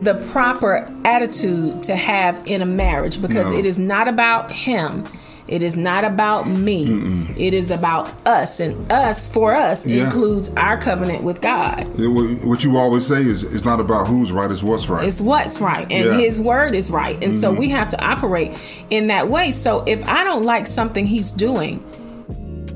the 0.00 0.14
proper 0.32 0.86
attitude 1.04 1.82
to 1.84 1.96
have 1.96 2.46
in 2.46 2.60
a 2.62 2.66
marriage 2.66 3.20
because 3.22 3.50
No. 3.52 3.58
it 3.58 3.66
is 3.66 3.78
not 3.78 4.06
about 4.06 4.52
him. 4.52 5.04
It 5.46 5.62
is 5.62 5.76
not 5.76 6.04
about 6.04 6.48
me. 6.48 7.28
It 7.36 7.52
is 7.52 7.70
about 7.70 8.08
us. 8.26 8.60
And 8.60 8.90
us, 8.90 9.26
for 9.26 9.54
us, 9.54 9.86
Yeah. 9.86 10.04
includes 10.04 10.50
our 10.56 10.78
covenant 10.78 11.22
with 11.22 11.40
God. 11.42 11.86
It- 11.98 12.44
what 12.44 12.64
you 12.64 12.78
always 12.78 13.06
say 13.06 13.22
is 13.22 13.42
it's 13.42 13.64
not 13.64 13.78
about 13.78 14.06
who's 14.08 14.32
right, 14.32 14.50
it's 14.50 14.62
what's 14.62 14.88
right. 14.88 15.04
It's 15.06 15.20
what's 15.20 15.60
right, 15.60 15.86
and 15.90 16.06
Yeah. 16.06 16.18
His 16.18 16.40
word 16.40 16.74
is 16.74 16.90
right, 16.90 17.22
and 17.22 17.34
so 17.34 17.52
we 17.52 17.68
mm-hmm. 17.68 17.76
have 17.76 17.88
to 17.90 18.02
operate 18.04 18.52
in 18.90 19.08
that 19.08 19.28
way. 19.28 19.50
So 19.50 19.82
if 19.86 20.06
I 20.08 20.24
don't 20.24 20.44
like 20.44 20.66
something 20.66 21.06
He's 21.06 21.30
doing, 21.30 21.84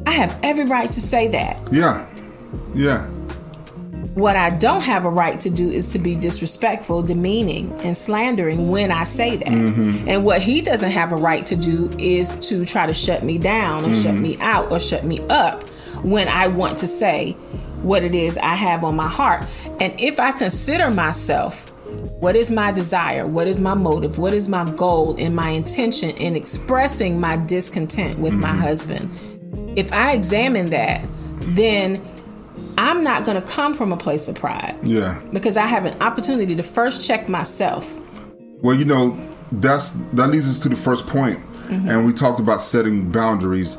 I 0.07 0.13
have 0.13 0.37
every 0.43 0.65
right 0.67 0.91
to 0.91 1.01
say 1.01 1.29
that. 1.29 1.61
yeah. 1.73 2.05
Yeah. 2.75 3.05
What 4.19 4.35
I 4.35 4.51
don't 4.51 4.81
have 4.81 5.05
a 5.05 5.11
right 5.11 5.39
to 5.39 5.49
do 5.49 5.71
is 5.71 5.93
to 5.93 6.01
be 6.01 6.17
disrespectful, 6.17 7.05
demeaning, 7.05 7.73
and 7.85 7.97
slandering 7.97 8.69
when 8.69 8.91
I 8.91 9.05
say 9.05 9.37
that. 9.37 9.47
Mm-hmm. 9.47 10.09
And 10.09 10.25
what 10.25 10.43
he 10.43 10.61
doesn't 10.61 10.91
have 10.91 11.13
a 11.13 11.17
right 11.17 11.45
to 11.45 11.55
do 11.55 11.89
is 12.01 12.35
to 12.49 12.65
try 12.65 12.87
to 12.87 12.93
shut 12.93 13.23
me 13.23 13.39
down 13.39 13.85
or 13.85 13.95
shut 13.95 14.15
mm-hmm. 14.15 14.23
me 14.23 14.37
out 14.41 14.73
or 14.73 14.81
shut 14.81 15.05
me 15.05 15.21
up 15.31 15.63
when 16.03 16.27
I 16.27 16.49
want 16.49 16.79
to 16.79 16.87
say 16.89 17.35
what 17.83 18.03
it 18.03 18.13
is 18.13 18.37
I 18.39 18.57
have 18.57 18.83
on 18.83 18.97
my 18.97 19.07
heart. 19.07 19.45
And 19.79 19.95
if 20.01 20.19
I 20.19 20.33
consider 20.33 20.91
myself, 20.91 21.71
what 22.19 22.35
is 22.35 22.51
my 22.51 22.73
desire? 22.73 23.25
What 23.25 23.47
is 23.47 23.61
my 23.61 23.75
motive? 23.75 24.19
What 24.19 24.35
is 24.35 24.49
my 24.49 24.69
goal 24.73 25.15
and 25.17 25.37
my 25.37 25.51
intention 25.51 26.11
in 26.11 26.35
expressing 26.35 27.21
my 27.21 27.37
discontent 27.37 28.19
with 28.19 28.33
my 28.33 28.49
mm-hmm. 28.49 28.59
husband? 28.59 29.79
If 29.79 29.93
I 29.93 30.11
examine 30.11 30.71
that, 30.71 31.07
then 31.55 32.03
I'm 32.79 33.03
not 33.03 33.25
going 33.25 33.41
to 33.43 33.47
come 33.47 33.75
from 33.75 33.93
a 33.93 33.97
place 33.97 34.29
of 34.29 34.37
pride 34.37 34.77
Yeah. 34.85 35.21
because 35.33 35.57
I 35.57 35.67
have 35.67 35.85
an 35.85 36.01
opportunity 36.01 36.55
to 36.55 36.63
first 36.63 37.05
check 37.05 37.29
myself. 37.29 37.99
Well, 38.63 38.77
you 38.77 38.85
know, 38.85 39.19
that's 39.51 39.91
that 40.15 40.29
leads 40.29 40.49
us 40.49 40.61
to 40.61 40.69
the 40.69 40.77
first 40.77 41.07
point. 41.07 41.39
and 41.71 42.07
we 42.07 42.13
talked 42.15 42.41
about 42.41 42.63
setting 42.63 43.11
boundaries. 43.11 43.77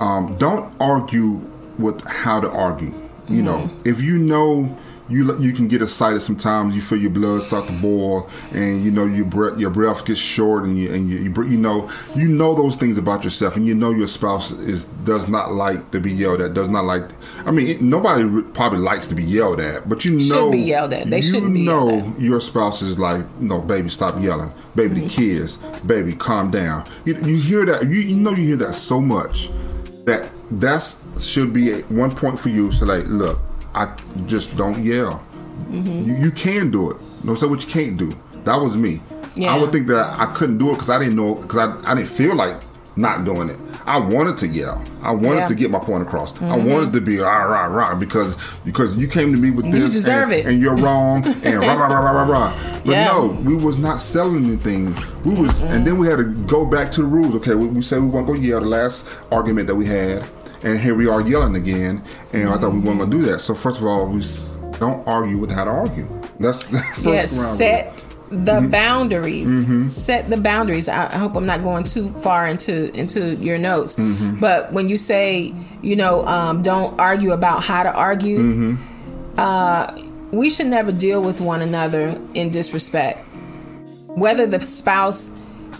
Um, 0.00 0.36
don't 0.36 0.74
argue 0.80 1.40
with 1.78 2.04
how 2.06 2.38
to 2.40 2.50
argue. 2.50 2.92
You 3.28 3.42
know, 3.42 3.70
if 3.84 4.02
you 4.02 4.18
know 4.18 4.76
you 5.10 5.38
you 5.38 5.52
can 5.52 5.68
get 5.68 5.82
excited 5.82 6.20
sometimes, 6.20 6.74
you 6.74 6.82
feel 6.82 6.98
your 6.98 7.10
blood 7.10 7.42
start 7.42 7.66
to 7.66 7.72
boil, 7.72 8.28
and 8.52 8.84
you 8.84 8.90
know 8.90 9.04
your 9.04 9.24
breath 9.24 9.58
your 9.58 9.70
breath 9.70 10.04
gets 10.04 10.20
short, 10.20 10.64
and 10.64 10.78
you 10.78 10.92
and 10.92 11.10
you 11.10 11.18
you, 11.18 11.44
you 11.44 11.56
know 11.56 11.90
you 12.14 12.28
know 12.28 12.54
those 12.54 12.76
things 12.76 12.96
about 12.96 13.24
yourself, 13.24 13.56
and 13.56 13.66
you 13.66 13.74
know 13.74 13.90
your 13.90 14.06
spouse 14.06 14.50
is 14.52 14.84
does 15.04 15.28
not 15.28 15.52
like 15.52 15.90
to 15.90 16.00
be 16.00 16.12
yelled 16.12 16.40
at, 16.40 16.54
does 16.54 16.68
not 16.68 16.84
like. 16.84 17.04
I 17.44 17.50
mean, 17.50 17.88
nobody 17.88 18.42
probably 18.52 18.78
likes 18.78 19.06
to 19.08 19.14
be 19.14 19.24
yelled 19.24 19.60
at, 19.60 19.88
but 19.88 20.04
you 20.04 20.12
know 20.12 20.18
Shouldn't 20.20 20.52
be 20.52 20.58
yelled 20.58 20.92
at. 20.92 21.08
They 21.08 21.16
you 21.16 21.22
shouldn't 21.22 21.54
be 21.54 21.64
know 21.64 22.14
your 22.18 22.40
spouse 22.40 22.82
is 22.82 22.98
like, 22.98 23.24
no, 23.40 23.60
baby, 23.60 23.88
stop 23.88 24.20
yelling. 24.22 24.52
Baby, 24.74 24.94
the 24.94 25.00
mm-hmm. 25.00 25.08
kids, 25.08 25.56
baby, 25.84 26.14
calm 26.14 26.50
down. 26.50 26.88
You, 27.04 27.16
you 27.16 27.36
hear 27.36 27.66
that? 27.66 27.84
You, 27.84 28.00
you 28.00 28.16
know 28.16 28.30
you 28.30 28.48
hear 28.48 28.56
that 28.56 28.74
so 28.74 29.00
much 29.00 29.50
that 30.04 30.30
that's 30.50 30.98
should 31.20 31.52
be 31.52 31.72
a, 31.72 31.80
one 31.82 32.14
point 32.14 32.38
for 32.38 32.48
you. 32.48 32.72
So 32.72 32.86
like, 32.86 33.04
look, 33.06 33.38
I 33.74 33.94
just 34.26 34.56
don't 34.56 34.82
yell. 34.82 35.22
Mm-hmm. 35.70 36.08
You, 36.10 36.14
you 36.16 36.30
can 36.30 36.70
do 36.70 36.90
it. 36.90 36.96
Don't 37.24 37.36
say 37.36 37.46
what 37.46 37.62
you 37.64 37.70
can't 37.70 37.96
do. 37.96 38.12
That 38.44 38.56
was 38.56 38.76
me. 38.76 39.00
Yeah. 39.36 39.54
I 39.54 39.58
would 39.58 39.70
think 39.72 39.86
that 39.88 39.98
I, 39.98 40.24
I 40.24 40.26
couldn't 40.34 40.58
do 40.58 40.70
it 40.70 40.74
because 40.74 40.90
I 40.90 40.98
didn't 40.98 41.16
know 41.16 41.34
because 41.36 41.58
I, 41.58 41.90
I 41.92 41.94
didn't 41.94 42.08
feel 42.08 42.34
like 42.34 42.60
not 42.96 43.24
doing 43.24 43.48
it. 43.48 43.58
I 43.86 43.98
wanted 43.98 44.36
to 44.38 44.48
yell. 44.48 44.84
I 45.02 45.12
wanted 45.12 45.28
Yeah. 45.28 45.36
Mm-hmm. 45.40 45.46
to 45.48 45.54
get 45.54 45.70
my 45.70 45.78
point 45.78 46.02
across. 46.02 46.40
I 46.42 46.56
wanted 46.56 46.92
to 46.92 47.00
be 47.00 47.18
rah 47.18 47.44
rah 47.44 47.66
rah 47.66 47.94
because 47.94 48.36
because 48.64 48.96
you 48.96 49.06
came 49.08 49.32
to 49.32 49.38
me 49.38 49.50
with 49.50 49.66
You 49.66 49.72
this 49.72 49.92
deserve 49.94 50.32
and, 50.32 50.48
and 50.48 50.60
you're 50.60 50.76
wrong 50.76 51.24
and 51.24 51.60
rah 51.60 51.74
rah 51.74 51.86
rah 51.86 52.00
rah 52.00 52.22
rah 52.22 52.28
rah. 52.28 52.80
But 52.84 52.92
Yeah. 52.92 53.06
no, 53.06 53.26
we 53.44 53.54
was 53.54 53.78
not 53.78 54.00
selling 54.00 54.44
anything. 54.44 54.94
We 55.24 55.34
was, 55.34 55.62
and 55.62 55.86
then 55.86 55.98
we 55.98 56.06
had 56.08 56.18
to 56.18 56.34
go 56.46 56.66
back 56.66 56.90
to 56.92 57.02
the 57.02 57.06
rules. 57.06 57.34
Okay, 57.36 57.54
we, 57.54 57.68
we 57.68 57.82
said 57.82 58.00
we 58.02 58.08
weren't 58.08 58.26
going 58.26 58.40
to 58.42 58.46
yell. 58.46 58.60
The 58.60 58.66
last 58.66 59.06
argument 59.30 59.66
that 59.68 59.74
we 59.76 59.86
had, 59.86 60.26
and 60.62 60.78
here 60.78 60.94
we 60.94 61.08
are 61.08 61.20
yelling 61.20 61.54
again. 61.56 62.02
And 62.32 62.48
I 62.48 62.58
thought 62.58 62.72
we 62.72 62.78
weren't 62.80 62.98
going 62.98 63.10
to 63.10 63.16
do 63.18 63.22
that. 63.32 63.40
So 63.40 63.54
first 63.54 63.80
of 63.80 63.86
all, 63.86 64.06
we 64.08 64.22
don't 64.78 65.06
argue 65.06 65.38
with 65.38 65.50
how 65.50 65.64
to 65.64 65.70
argue. 65.70 66.08
That's 66.38 66.62
first 66.94 67.04
Yes, 67.06 67.38
round. 67.38 67.56
set 67.58 68.04
the 68.30 68.36
Mm-hmm. 68.60 68.70
boundaries. 68.70 69.94
Set 69.94 70.30
the 70.30 70.36
boundaries. 70.36 70.88
I, 70.88 71.06
I 71.12 71.18
hope 71.18 71.34
I'm 71.34 71.46
not 71.46 71.62
going 71.62 71.82
too 71.84 72.10
far 72.20 72.46
into 72.46 72.96
into 72.96 73.34
your 73.36 73.58
notes. 73.58 73.96
Mm-hmm. 73.96 74.38
But 74.38 74.72
when 74.72 74.88
you 74.88 74.96
say, 74.96 75.52
you 75.82 75.96
know, 75.96 76.24
um, 76.26 76.62
don't 76.62 76.98
argue 77.00 77.32
about 77.32 77.62
how 77.64 77.82
to 77.82 77.92
argue, 77.92 78.38
Mm-hmm. 78.38 79.38
uh, 79.40 79.92
we 80.30 80.48
should 80.48 80.68
never 80.68 80.92
deal 80.92 81.20
with 81.22 81.40
one 81.40 81.60
another 81.60 82.20
in 82.34 82.50
disrespect. 82.50 83.18
Whether 84.06 84.46
the 84.46 84.60
spouse 84.60 85.30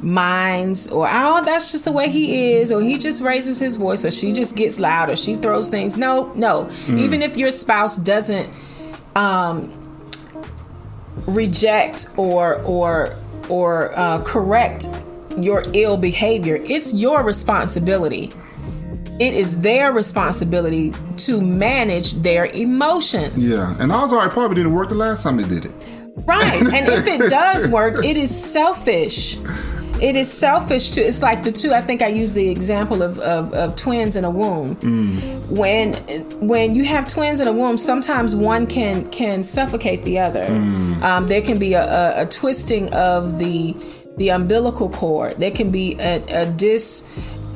minds 0.03 0.89
or 0.89 1.09
oh 1.11 1.45
that's 1.45 1.73
just 1.73 1.85
the 1.85 1.93
way 1.93 2.09
he 2.09 2.53
is 2.53 2.73
or 2.73 2.81
he 2.81 2.97
just 2.97 3.23
raises 3.23 3.59
his 3.59 3.77
voice 3.77 4.05
or 4.05 4.11
she 4.11 4.33
just 4.33 4.57
gets 4.57 4.81
loud 4.81 5.11
or 5.11 5.17
she 5.17 5.35
throws 5.35 5.69
things 5.69 5.97
no 5.97 6.33
no 6.35 6.71
even 6.89 7.21
if 7.21 7.37
your 7.37 7.51
spouse 7.51 7.97
doesn't 7.97 8.49
um 9.15 9.71
reject 11.27 12.09
or 12.17 12.63
or 12.63 13.15
or 13.49 13.93
uh, 13.99 14.23
correct 14.25 14.87
your 15.39 15.63
ill 15.75 15.97
behavior 15.97 16.57
it's 16.65 16.95
your 16.95 17.23
responsibility 17.23 18.33
it 19.21 19.35
is 19.35 19.61
their 19.61 19.93
responsibility 19.93 20.95
to 21.19 21.43
manage 21.43 22.15
their 22.15 22.47
emotions 22.47 23.49
Yeah, 23.49 23.77
and 23.79 23.93
are 23.93 24.27
it 24.27 24.31
probably 24.31 24.55
didn't 24.57 24.73
work 24.73 24.89
the 24.89 24.95
last 24.95 25.23
time 25.23 25.37
they 25.37 25.47
did 25.47 25.67
it. 25.67 25.73
Right. 26.25 26.63
And 26.63 26.89
if 26.89 27.07
it 27.07 27.19
does 27.31 27.69
work, 27.69 28.03
it 28.03 28.17
is 28.17 28.35
selfish. 28.35 29.37
It 30.01 30.17
is 30.17 30.33
selfish 30.33 30.91
to 30.91 31.01
it's 31.01 31.23
like 31.23 31.45
the 31.45 31.53
two 31.53 31.73
i 31.73 31.81
think 31.81 32.03
i 32.03 32.09
use 32.09 32.35
the 32.35 32.49
example 32.49 33.03
of, 33.03 33.19
of, 33.19 33.53
of 33.53 33.77
twins 33.77 34.17
in 34.17 34.25
a 34.25 34.31
womb 34.31 34.77
mm. 34.77 35.47
when 35.49 35.95
when 36.47 36.75
you 36.75 36.85
have 36.85 37.07
twins 37.07 37.41
in 37.41 37.49
a 37.49 37.53
womb 37.53 37.77
sometimes 37.77 38.35
one 38.35 38.67
can 38.67 39.07
can 39.11 39.43
suffocate 39.43 40.03
the 40.03 40.19
other 40.19 40.47
mm. 40.47 41.03
um, 41.03 41.29
there 41.29 41.43
can 41.43 41.59
be 41.59 41.75
a, 41.75 41.85
a, 41.85 42.23
a, 42.23 42.27
twisting 42.27 42.93
of 42.95 43.39
the 43.39 43.75
the 44.17 44.31
umbilical 44.31 44.89
cord 44.91 45.37
there 45.37 45.51
can 45.51 45.71
be 45.71 45.95
a, 45.99 46.23
a 46.43 46.47
dis 46.47 47.07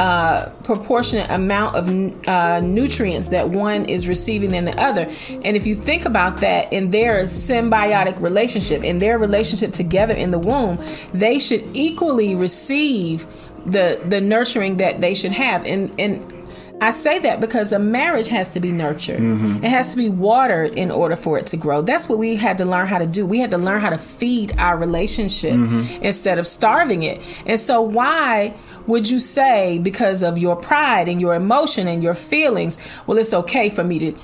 uh, 0.01 0.49
proportionate 0.65 1.31
amount 1.31 1.77
of 1.77 1.89
uh, 2.29 2.61
nutrients 2.61 3.29
that 3.29 3.51
one 3.51 3.85
is 3.85 4.09
receiving 4.09 4.51
than 4.51 4.65
the 4.65 4.81
other. 4.81 5.03
And 5.31 5.57
if 5.57 5.67
you 5.67 5.75
think 5.75 6.05
about 6.05 6.41
that 6.41 6.73
in 6.73 6.91
their 6.91 7.23
symbiotic 7.23 8.21
relationship, 8.21 8.83
in 8.83 8.99
their 8.99 9.19
relationship 9.19 9.73
together 9.73 10.15
in 10.15 10.31
the 10.31 10.39
womb, 10.39 10.79
they 11.13 11.39
should 11.39 11.65
equally 11.75 12.35
receive 12.35 13.27
the 13.67 14.01
the 14.05 14.21
nurturing 14.21 14.77
that 14.79 15.01
they 15.01 15.15
should 15.15 15.33
have. 15.33 15.65
And 15.65 15.93
and 15.99 16.33
I 16.81 16.91
say 16.91 17.19
that 17.21 17.41
because 17.41 17.73
a 17.73 17.79
marriage 17.79 18.29
has 18.29 18.51
to 18.51 18.61
be 18.61 18.71
nurtured. 18.73 19.21
Mm-hmm. 19.21 19.65
It 19.65 19.71
has 19.71 19.93
to 19.93 19.97
be 19.97 20.09
watered 20.09 20.75
in 20.75 20.91
order 20.91 21.17
for 21.17 21.39
it 21.39 21.47
to 21.49 21.57
grow. 21.57 21.83
That's 21.83 22.09
what 22.09 22.19
we 22.19 22.37
had 22.37 22.59
to 22.59 22.65
learn 22.65 22.89
how 22.89 22.99
to 22.99 23.07
do. 23.07 23.25
We 23.25 23.39
had 23.39 23.51
to 23.51 23.59
learn 23.59 23.81
how 23.81 23.91
to 23.91 23.99
feed 23.99 24.55
our 24.59 24.77
relationship 24.77 25.55
mm-hmm. 25.55 26.03
instead 26.03 26.39
of 26.39 26.47
starving 26.47 27.03
it. 27.05 27.23
And 27.47 27.59
so 27.59 27.81
why 27.81 28.55
would 28.87 29.09
you 29.09 29.19
say 29.19 29.79
because 29.79 30.23
of 30.23 30.38
your 30.38 30.57
pride 30.57 31.09
and 31.09 31.21
your 31.21 31.35
emotion 31.35 31.87
and 31.88 32.03
your 32.03 32.14
feelings, 32.14 32.79
well 33.07 33.19
it's 33.19 33.35
okay 33.35 33.69
for 33.69 33.85
me 33.85 33.99
to 33.99 34.14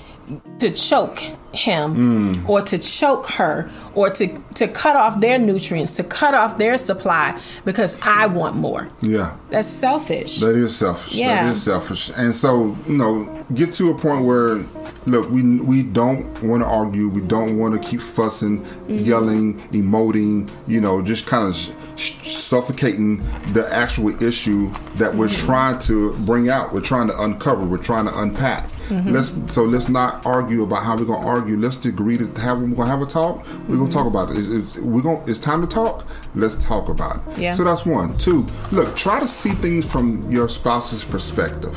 to 0.59 0.71
choke 0.71 1.19
him 1.53 2.35
mm. 2.35 2.49
or 2.49 2.63
to 2.63 2.79
choke 2.79 3.27
her 3.27 3.69
or 3.95 4.11
to 4.11 4.29
to 4.55 4.69
cut 4.69 4.95
off 4.95 5.21
their 5.21 5.39
nutrients 5.39 5.97
to 5.97 6.05
cut 6.05 6.35
off 6.35 6.59
their 6.59 6.77
supply 6.77 7.39
because 7.65 8.01
I 8.03 8.27
want 8.27 8.57
more. 8.57 8.89
Yeah. 9.01 9.37
That's 9.49 9.69
selfish. 9.69 10.39
That 10.39 10.55
is 10.55 10.77
selfish. 10.77 11.15
Yeah. 11.15 11.45
That 11.45 11.53
is 11.53 11.63
selfish. 11.63 12.11
And 12.17 12.35
so, 12.35 12.77
you 12.87 12.97
know, 12.97 13.45
get 13.55 13.73
to 13.75 13.91
a 13.91 13.99
point 13.99 14.25
where 14.25 14.59
look, 15.07 15.31
we 15.31 15.61
we 15.61 15.83
don't 15.83 16.43
want 16.43 16.63
to 16.63 16.69
argue. 16.69 17.09
We 17.09 17.21
don't 17.21 17.59
want 17.59 17.81
to 17.81 17.89
keep 17.89 18.01
fussing, 18.01 18.61
mm-hmm. 18.63 18.95
yelling, 18.95 19.61
emoting. 19.71 20.51
You 20.67 20.81
know, 20.81 21.03
just 21.03 21.27
kind 21.27 21.49
of 21.49 21.57
sh- 21.99 22.33
suffocating 22.33 23.19
the 23.53 23.69
actual 23.71 24.23
issue 24.23 24.71
that 24.97 25.15
we're 25.15 25.29
mm-hmm. 25.29 25.47
trying 25.47 25.79
to 25.81 26.15
bring 26.19 26.49
out. 26.49 26.73
We're 26.73 26.81
trying 26.81 27.09
to 27.09 27.23
uncover. 27.23 27.65
We're 27.65 27.79
trying 27.79 28.07
to 28.07 28.19
unpack. 28.19 28.65
Mm-hmm. 28.89 29.11
Let's 29.11 29.55
so 29.55 29.65
let's 29.65 29.89
not 29.89 30.25
argue 30.27 30.65
about 30.65 30.83
how 30.83 30.97
we're 30.97 31.05
gonna 31.05 31.27
argue. 31.27 31.57
Let's 31.57 31.85
agree 31.85 32.19
to 32.19 32.27
have 32.41 32.61
we're 32.61 32.75
gonna 32.75 32.91
have 32.91 33.03
a 33.03 33.07
talk. 33.07 33.37
We're 33.37 33.43
mm-hmm. 33.45 33.79
gonna 33.79 33.93
talk 33.93 34.07
about 34.07 34.31
it. 34.31 34.39
It's, 34.39 34.49
it's, 34.49 34.77
we're 34.77 35.03
gonna 35.03 35.23
it's 35.27 35.39
time 35.39 35.61
to 35.61 35.67
talk. 35.67 36.07
Let's 36.35 36.57
talk 36.57 36.89
about 36.89 37.17
it. 37.29 37.39
Yeah. 37.39 37.53
So 37.55 37.65
that's 37.65 37.87
one. 37.87 38.19
Two. 38.19 38.47
Look, 38.73 38.97
try 38.97 39.21
to 39.21 39.29
see 39.29 39.51
things 39.51 39.91
from 39.91 40.31
your 40.31 40.49
spouse's 40.49 41.05
perspective. 41.05 41.77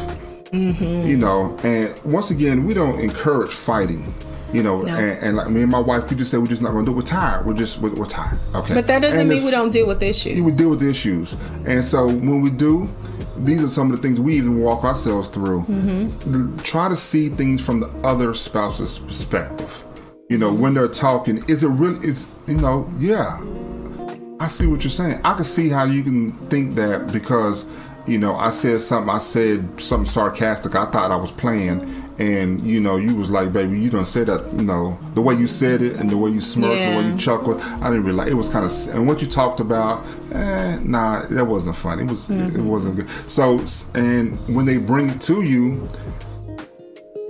Mm-hmm. 0.53 1.07
You 1.07 1.17
know, 1.17 1.57
and 1.63 1.99
once 2.03 2.29
again, 2.29 2.65
we 2.65 2.73
don't 2.73 2.99
encourage 2.99 3.51
fighting. 3.51 4.13
You 4.53 4.61
know, 4.61 4.83
no. 4.83 4.95
and, 4.95 5.23
and, 5.23 5.35
like 5.35 5.49
me 5.49 5.63
and 5.63 5.71
my 5.71 5.79
wife, 5.79 6.07
we 6.11 6.15
just 6.15 6.29
say 6.29 6.37
we're 6.37 6.45
just 6.45 6.61
not 6.61 6.73
going 6.73 6.85
to 6.85 6.91
do 6.91 6.95
it. 6.95 7.01
We're 7.01 7.07
tired. 7.07 7.47
We're 7.47 7.55
just 7.55 7.79
we're, 7.79 7.95
we're 7.95 8.05
tired. 8.05 8.39
Okay, 8.53 8.75
but 8.75 8.85
that 8.85 9.01
doesn't 9.01 9.21
and 9.21 9.29
mean 9.29 9.43
we 9.43 9.49
don't 9.49 9.71
deal 9.71 9.87
with 9.87 10.03
issues. 10.03 10.39
We 10.39 10.51
deal 10.51 10.69
with 10.69 10.83
issues, 10.83 11.33
and 11.65 11.83
so 11.83 12.05
when 12.05 12.41
we 12.41 12.51
do, 12.51 12.87
these 13.35 13.63
are 13.63 13.67
some 13.67 13.89
of 13.89 13.99
the 13.99 14.07
things 14.07 14.19
we 14.19 14.35
even 14.35 14.59
walk 14.59 14.83
ourselves 14.83 15.27
through. 15.27 15.63
Mm-hmm. 15.63 16.57
Try 16.59 16.87
to 16.87 16.95
see 16.95 17.29
things 17.29 17.65
from 17.65 17.79
the 17.79 17.89
other 18.03 18.35
spouse's 18.35 18.99
perspective. 18.99 19.83
You 20.29 20.37
know, 20.37 20.53
when 20.53 20.75
they're 20.75 20.87
talking, 20.87 21.43
is 21.47 21.63
it 21.63 21.69
really? 21.69 22.07
It's 22.07 22.27
you 22.47 22.57
know, 22.57 22.87
yeah. 22.99 23.41
I 24.39 24.47
see 24.49 24.67
what 24.67 24.83
you're 24.83 24.91
saying. 24.91 25.19
I 25.23 25.33
can 25.33 25.45
see 25.45 25.69
how 25.69 25.85
you 25.85 26.03
can 26.03 26.31
think 26.49 26.75
that 26.75 27.11
because 27.11 27.65
you 28.07 28.17
know, 28.17 28.35
I 28.35 28.51
said 28.51 28.81
something, 28.81 29.09
I 29.09 29.19
said 29.19 29.79
something 29.81 30.09
sarcastic. 30.09 30.75
I 30.75 30.85
thought 30.91 31.11
I 31.11 31.15
was 31.15 31.31
playing. 31.31 32.01
And, 32.19 32.61
you 32.61 32.79
know, 32.79 32.97
you 32.97 33.15
was 33.15 33.31
like, 33.31 33.51
baby, 33.51 33.79
you 33.79 33.89
don't 33.89 34.05
say 34.05 34.23
that, 34.23 34.53
you 34.53 34.61
know, 34.61 34.99
the 35.15 35.21
way 35.21 35.33
you 35.33 35.47
said 35.47 35.81
it 35.81 35.99
and 35.99 36.11
the 36.11 36.17
way 36.17 36.29
you 36.29 36.41
smirked, 36.41 36.75
yeah. 36.75 36.91
the 36.91 36.97
way 36.97 37.07
you 37.07 37.17
chuckled. 37.17 37.59
I 37.59 37.89
didn't 37.89 38.03
realize 38.03 38.29
it 38.29 38.35
was 38.35 38.49
kind 38.49 38.65
of, 38.65 38.95
and 38.95 39.07
what 39.07 39.21
you 39.21 39.27
talked 39.27 39.59
about, 39.59 40.05
eh, 40.31 40.77
nah, 40.83 41.25
that 41.25 41.45
wasn't 41.45 41.75
funny. 41.75 42.03
It 42.03 42.09
was, 42.11 42.27
mm-hmm. 42.29 42.59
it 42.59 42.63
wasn't 42.63 42.97
good. 42.97 43.09
So, 43.27 43.65
and 43.95 44.37
when 44.53 44.65
they 44.65 44.77
bring 44.77 45.09
it 45.09 45.21
to 45.21 45.41
you, 45.41 45.87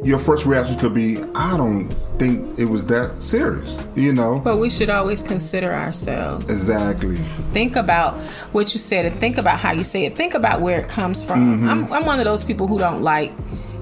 your 0.04 0.20
first 0.20 0.46
reaction 0.46 0.78
could 0.78 0.94
be, 0.94 1.22
I 1.34 1.56
don't 1.58 1.90
think 2.20 2.60
it 2.60 2.66
was 2.66 2.86
that 2.88 3.22
serious, 3.22 3.82
you 3.96 4.14
know? 4.14 4.40
But 4.40 4.58
we 4.58 4.70
should 4.70 4.90
always 4.90 5.22
consider 5.22 5.74
ourselves. 5.74 6.50
Exactly. 6.50 7.16
Think 7.54 7.76
about 7.76 8.16
what 8.52 8.74
you 8.74 8.80
said 8.80 9.06
and 9.06 9.16
think 9.20 9.38
about 9.38 9.60
how 9.60 9.72
you 9.72 9.84
say 9.84 10.06
it. 10.06 10.16
Think 10.16 10.34
about 10.34 10.62
where 10.62 10.80
it 10.80 10.90
comes 10.90 11.24
from. 11.24 11.58
Mm-hmm. 11.58 11.70
I'm, 11.70 11.94
I'm 11.94 12.06
one 12.06 12.20
of 12.20 12.26
those 12.26 12.44
people 12.44 12.68
who 12.68 12.78
don't 12.78 13.02
like 13.02 13.32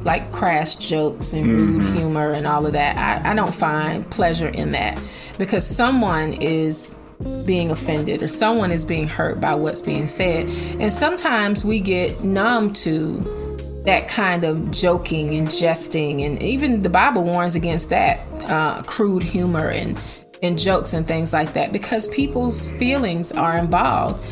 like 0.04 0.32
crass 0.32 0.74
jokes 0.74 1.32
and 1.32 1.46
rude 1.46 1.82
mm-hmm. 1.84 1.96
humor 1.96 2.32
and 2.32 2.48
all 2.48 2.66
of 2.66 2.74
that. 2.74 2.98
I, 2.98 3.32
I 3.32 3.36
don't 3.36 3.54
find 3.54 4.10
pleasure 4.10 4.48
in 4.48 4.72
that 4.72 5.00
because 5.38 5.66
someone 5.66 6.34
is 6.34 6.98
being 7.46 7.70
offended 7.70 8.24
or 8.24 8.28
someone 8.28 8.72
is 8.72 8.84
being 8.84 9.08
hurt 9.08 9.40
by 9.40 9.54
what's 9.54 9.82
being 9.82 10.08
said. 10.08 10.48
And 10.80 10.92
sometimes 10.92 11.64
we 11.64 11.80
get 11.80 12.24
numb 12.24 12.74
to 12.74 13.41
that 13.86 14.08
kind 14.08 14.44
of 14.44 14.72
joking 14.72 15.36
and 15.36 15.52
jesting 15.52 16.22
and 16.22 16.42
even 16.42 16.82
the 16.82 16.90
bible 16.90 17.24
warns 17.24 17.56
against 17.56 17.90
that 17.90 18.20
uh, 18.44 18.82
crude 18.84 19.24
humor 19.24 19.70
and 19.70 20.00
and 20.42 20.58
jokes 20.58 20.94
and 20.94 21.08
things 21.08 21.32
like 21.34 21.54
that 21.54 21.72
because 21.72 22.08
people's 22.08 22.66
feelings 22.74 23.32
are 23.32 23.58
involved 23.58 24.24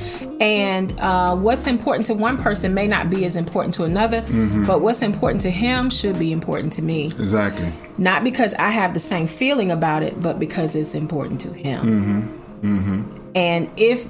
and 0.41 0.99
uh, 0.99 1.35
what's 1.35 1.67
important 1.67 2.05
to 2.05 2.13
one 2.13 2.37
person 2.37 2.73
may 2.73 2.87
not 2.87 3.09
be 3.09 3.25
as 3.25 3.35
important 3.35 3.73
to 3.75 3.83
another 3.83 4.21
mm-hmm. 4.21 4.65
but 4.65 4.81
what's 4.81 5.01
important 5.01 5.41
to 5.41 5.51
him 5.51 5.89
should 5.89 6.17
be 6.17 6.31
important 6.31 6.73
to 6.73 6.81
me 6.81 7.07
exactly 7.07 7.71
not 7.97 8.23
because 8.23 8.53
i 8.55 8.69
have 8.69 8.93
the 8.93 8.99
same 8.99 9.27
feeling 9.27 9.71
about 9.71 10.01
it 10.01 10.19
but 10.21 10.39
because 10.39 10.75
it's 10.75 10.95
important 10.95 11.39
to 11.39 11.53
him 11.53 11.81
mm-hmm. 11.81 12.77
Mm-hmm. 12.77 13.27
and 13.35 13.69
if 13.77 14.07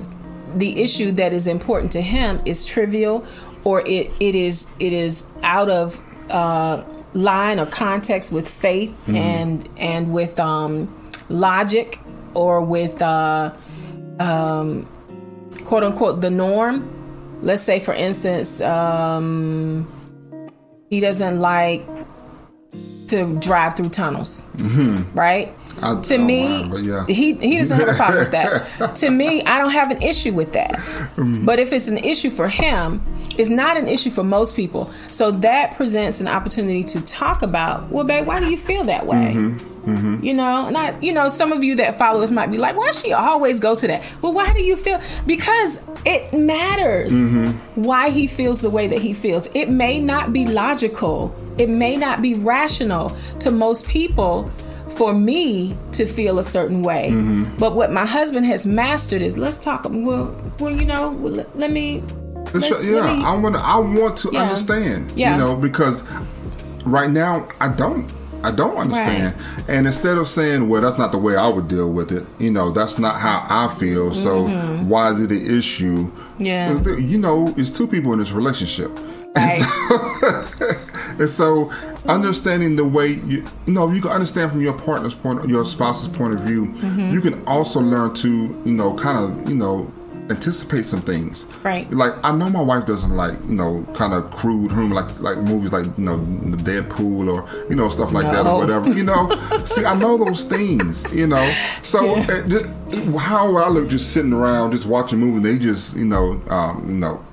the 0.55 0.81
issue 0.81 1.11
that 1.11 1.33
is 1.33 1.47
important 1.47 1.91
to 1.91 2.01
him 2.01 2.41
is 2.45 2.65
trivial 2.65 3.25
or 3.63 3.81
it, 3.81 4.11
it 4.19 4.35
is 4.35 4.67
it 4.79 4.93
is 4.93 5.23
out 5.43 5.69
of 5.69 5.99
uh, 6.29 6.83
line 7.13 7.59
or 7.59 7.65
context 7.65 8.31
with 8.31 8.47
faith 8.47 8.91
mm-hmm. 9.01 9.15
and 9.15 9.69
and 9.77 10.13
with 10.13 10.39
um, 10.39 11.11
logic 11.29 11.99
or 12.33 12.61
with 12.61 13.01
uh, 13.01 13.53
um, 14.19 14.87
quote 15.65 15.83
unquote 15.83 16.21
the 16.21 16.29
norm. 16.29 16.95
Let's 17.41 17.61
say, 17.61 17.79
for 17.79 17.93
instance, 17.93 18.59
um, 18.61 19.87
he 20.89 20.99
doesn't 20.99 21.39
like 21.39 21.87
to 23.09 23.35
drive 23.39 23.75
through 23.75 23.89
tunnels, 23.89 24.43
mm-hmm. 24.55 25.17
right? 25.17 25.55
I, 25.81 25.99
to 25.99 26.17
me, 26.17 26.63
mind, 26.63 26.85
yeah. 26.85 27.05
he 27.07 27.33
he 27.35 27.57
doesn't 27.57 27.79
have 27.79 27.89
a 27.89 27.93
problem 27.93 28.19
with 28.19 28.31
that. 28.31 28.95
to 28.95 29.09
me, 29.09 29.43
I 29.43 29.57
don't 29.59 29.71
have 29.71 29.91
an 29.91 30.01
issue 30.01 30.33
with 30.33 30.53
that. 30.53 30.73
Mm-hmm. 30.73 31.45
But 31.45 31.59
if 31.59 31.71
it's 31.71 31.87
an 31.87 31.97
issue 31.97 32.29
for 32.29 32.47
him, 32.47 33.01
it's 33.37 33.49
not 33.49 33.77
an 33.77 33.87
issue 33.87 34.09
for 34.09 34.23
most 34.23 34.55
people. 34.55 34.91
So 35.09 35.31
that 35.31 35.75
presents 35.75 36.19
an 36.19 36.27
opportunity 36.27 36.83
to 36.85 37.01
talk 37.01 37.41
about. 37.41 37.89
Well, 37.89 38.03
babe, 38.03 38.27
why 38.27 38.39
do 38.39 38.49
you 38.49 38.57
feel 38.57 38.83
that 38.85 39.05
way? 39.05 39.33
Mm-hmm. 39.35 39.68
Mm-hmm. 39.97 40.23
You 40.23 40.33
know, 40.33 40.67
and 40.67 40.77
I, 40.77 40.99
you 40.99 41.13
know, 41.13 41.27
some 41.29 41.51
of 41.51 41.63
you 41.63 41.75
that 41.75 41.97
follow 41.97 42.21
us 42.21 42.31
might 42.31 42.51
be 42.51 42.57
like, 42.57 42.75
why 42.75 42.91
she 42.91 43.13
always 43.13 43.59
go 43.59 43.75
to 43.75 43.87
that? 43.87 44.03
Well, 44.21 44.33
why 44.33 44.53
do 44.53 44.61
you 44.61 44.75
feel? 44.77 45.01
Because 45.25 45.81
it 46.05 46.33
matters 46.33 47.11
mm-hmm. 47.11 47.81
why 47.81 48.09
he 48.09 48.27
feels 48.27 48.61
the 48.61 48.69
way 48.69 48.87
that 48.87 48.99
he 48.99 49.13
feels. 49.13 49.49
It 49.53 49.69
may 49.69 49.99
not 49.99 50.33
be 50.33 50.45
logical, 50.45 51.35
it 51.57 51.69
may 51.69 51.97
not 51.97 52.21
be 52.21 52.33
rational 52.33 53.15
to 53.39 53.51
most 53.51 53.87
people 53.87 54.51
for 54.89 55.13
me 55.13 55.77
to 55.93 56.05
feel 56.05 56.39
a 56.39 56.43
certain 56.43 56.81
way. 56.83 57.09
Mm-hmm. 57.11 57.57
But 57.57 57.75
what 57.75 57.91
my 57.91 58.05
husband 58.05 58.45
has 58.45 58.65
mastered 58.65 59.21
is 59.21 59.37
let's 59.37 59.57
talk. 59.57 59.85
Well, 59.89 60.35
well, 60.59 60.75
you 60.75 60.85
know, 60.85 61.11
let, 61.11 61.57
let 61.57 61.71
me. 61.71 62.03
Let's, 62.53 62.83
yeah, 62.83 62.95
let 62.95 63.17
me, 63.17 63.23
I 63.23 63.35
want. 63.35 63.55
I 63.55 63.77
want 63.77 64.17
to 64.19 64.29
yeah. 64.33 64.41
understand. 64.43 65.11
Yeah. 65.15 65.33
You 65.33 65.37
know, 65.37 65.55
because 65.55 66.03
right 66.83 67.09
now 67.09 67.47
I 67.59 67.69
don't. 67.69 68.09
I 68.43 68.51
don't 68.51 68.75
understand. 68.75 69.35
Right. 69.35 69.69
And 69.69 69.87
instead 69.87 70.17
of 70.17 70.27
saying, 70.27 70.69
well, 70.69 70.81
that's 70.81 70.97
not 70.97 71.11
the 71.11 71.17
way 71.17 71.35
I 71.35 71.47
would 71.47 71.67
deal 71.67 71.91
with 71.91 72.11
it, 72.11 72.25
you 72.39 72.51
know, 72.51 72.71
that's 72.71 72.97
not 72.97 73.17
how 73.17 73.45
I 73.49 73.67
feel. 73.67 74.13
So 74.13 74.43
mm-hmm. 74.43 74.87
why 74.87 75.11
is 75.11 75.21
it 75.21 75.31
an 75.31 75.57
issue? 75.57 76.11
Yeah. 76.37 76.79
You 76.97 77.17
know, 77.17 77.53
it's 77.57 77.71
two 77.71 77.87
people 77.87 78.13
in 78.13 78.19
this 78.19 78.31
relationship. 78.31 78.91
Right. 79.35 79.61
and 81.19 81.29
so 81.29 81.71
understanding 82.07 82.75
the 82.75 82.87
way 82.87 83.07
you, 83.07 83.47
you 83.65 83.73
know, 83.73 83.89
if 83.89 83.95
you 83.95 84.01
can 84.01 84.11
understand 84.11 84.51
from 84.51 84.61
your 84.61 84.73
partner's 84.73 85.13
point, 85.13 85.47
your 85.47 85.65
spouse's 85.65 86.07
point 86.07 86.33
of 86.33 86.39
view, 86.41 86.67
mm-hmm. 86.67 87.11
you 87.11 87.21
can 87.21 87.45
also 87.45 87.79
learn 87.79 88.13
to, 88.15 88.29
you 88.65 88.73
know, 88.73 88.95
kind 88.95 89.17
of, 89.17 89.49
you 89.49 89.55
know, 89.55 89.91
anticipate 90.29 90.85
some 90.85 91.01
things. 91.01 91.45
Right. 91.63 91.89
Like 91.91 92.13
I 92.23 92.31
know 92.35 92.49
my 92.49 92.61
wife 92.61 92.85
doesn't 92.85 93.09
like 93.15 93.33
you 93.47 93.55
know 93.55 93.85
kind 93.95 94.13
of 94.13 94.29
crude 94.31 94.71
humor 94.71 94.95
like 94.95 95.19
like 95.19 95.37
movies 95.39 95.73
like 95.73 95.85
you 95.97 96.03
know 96.05 96.19
Deadpool 96.19 97.27
or 97.33 97.67
you 97.69 97.75
know 97.75 97.89
stuff 97.89 98.11
like 98.11 98.31
that 98.31 98.45
or 98.45 98.57
whatever. 98.59 98.89
You 98.89 99.03
know, 99.03 99.29
see 99.65 99.85
I 99.85 99.95
know 99.95 100.17
those 100.23 100.43
things. 100.43 101.05
You 101.11 101.27
know, 101.27 101.53
so 101.81 102.15
Yeah. 102.17 102.41
just, 102.47 102.65
how 103.17 103.51
would 103.51 103.63
I 103.63 103.69
look 103.69 103.89
just 103.89 104.11
sitting 104.13 104.33
around 104.33 104.71
just 104.71 104.85
watching 104.85 105.21
a 105.21 105.25
movie? 105.25 105.39
They 105.51 105.57
just 105.59 105.95
you 105.97 106.05
know 106.05 106.41
um, 106.49 106.85
you 106.87 106.95
know 106.95 107.25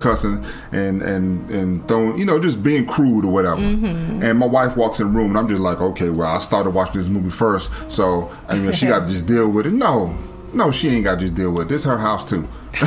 cussing 0.00 0.44
and 0.72 1.00
and 1.02 1.48
and 1.50 1.86
throwing 1.88 2.18
you 2.18 2.26
know 2.26 2.38
just 2.38 2.62
being 2.62 2.84
crude 2.84 3.24
or 3.24 3.32
whatever 3.32 3.56
Mm-hmm. 3.62 4.22
and 4.22 4.38
my 4.38 4.44
wife 4.44 4.76
walks 4.76 5.00
in 5.00 5.06
the 5.06 5.12
room 5.18 5.30
and 5.30 5.38
i'm 5.38 5.48
just 5.48 5.60
like 5.62 5.80
okay 5.80 6.10
well 6.10 6.28
i 6.28 6.38
started 6.40 6.70
watching 6.70 7.00
this 7.00 7.08
movie 7.08 7.30
first 7.30 7.70
so 7.90 8.30
i 8.48 8.58
mean 8.58 8.72
she 8.72 8.86
got 8.86 9.00
to 9.00 9.06
just 9.06 9.26
deal 9.26 9.48
with 9.48 9.66
it 9.66 9.72
no 9.72 10.14
no 10.54 10.70
she 10.70 10.88
ain't 10.88 11.04
got 11.04 11.14
to 11.14 11.20
just 11.20 11.34
deal 11.34 11.52
with 11.52 11.66
it 11.66 11.68
this 11.68 11.84
her 11.84 11.98
house 11.98 12.28
too 12.28 12.48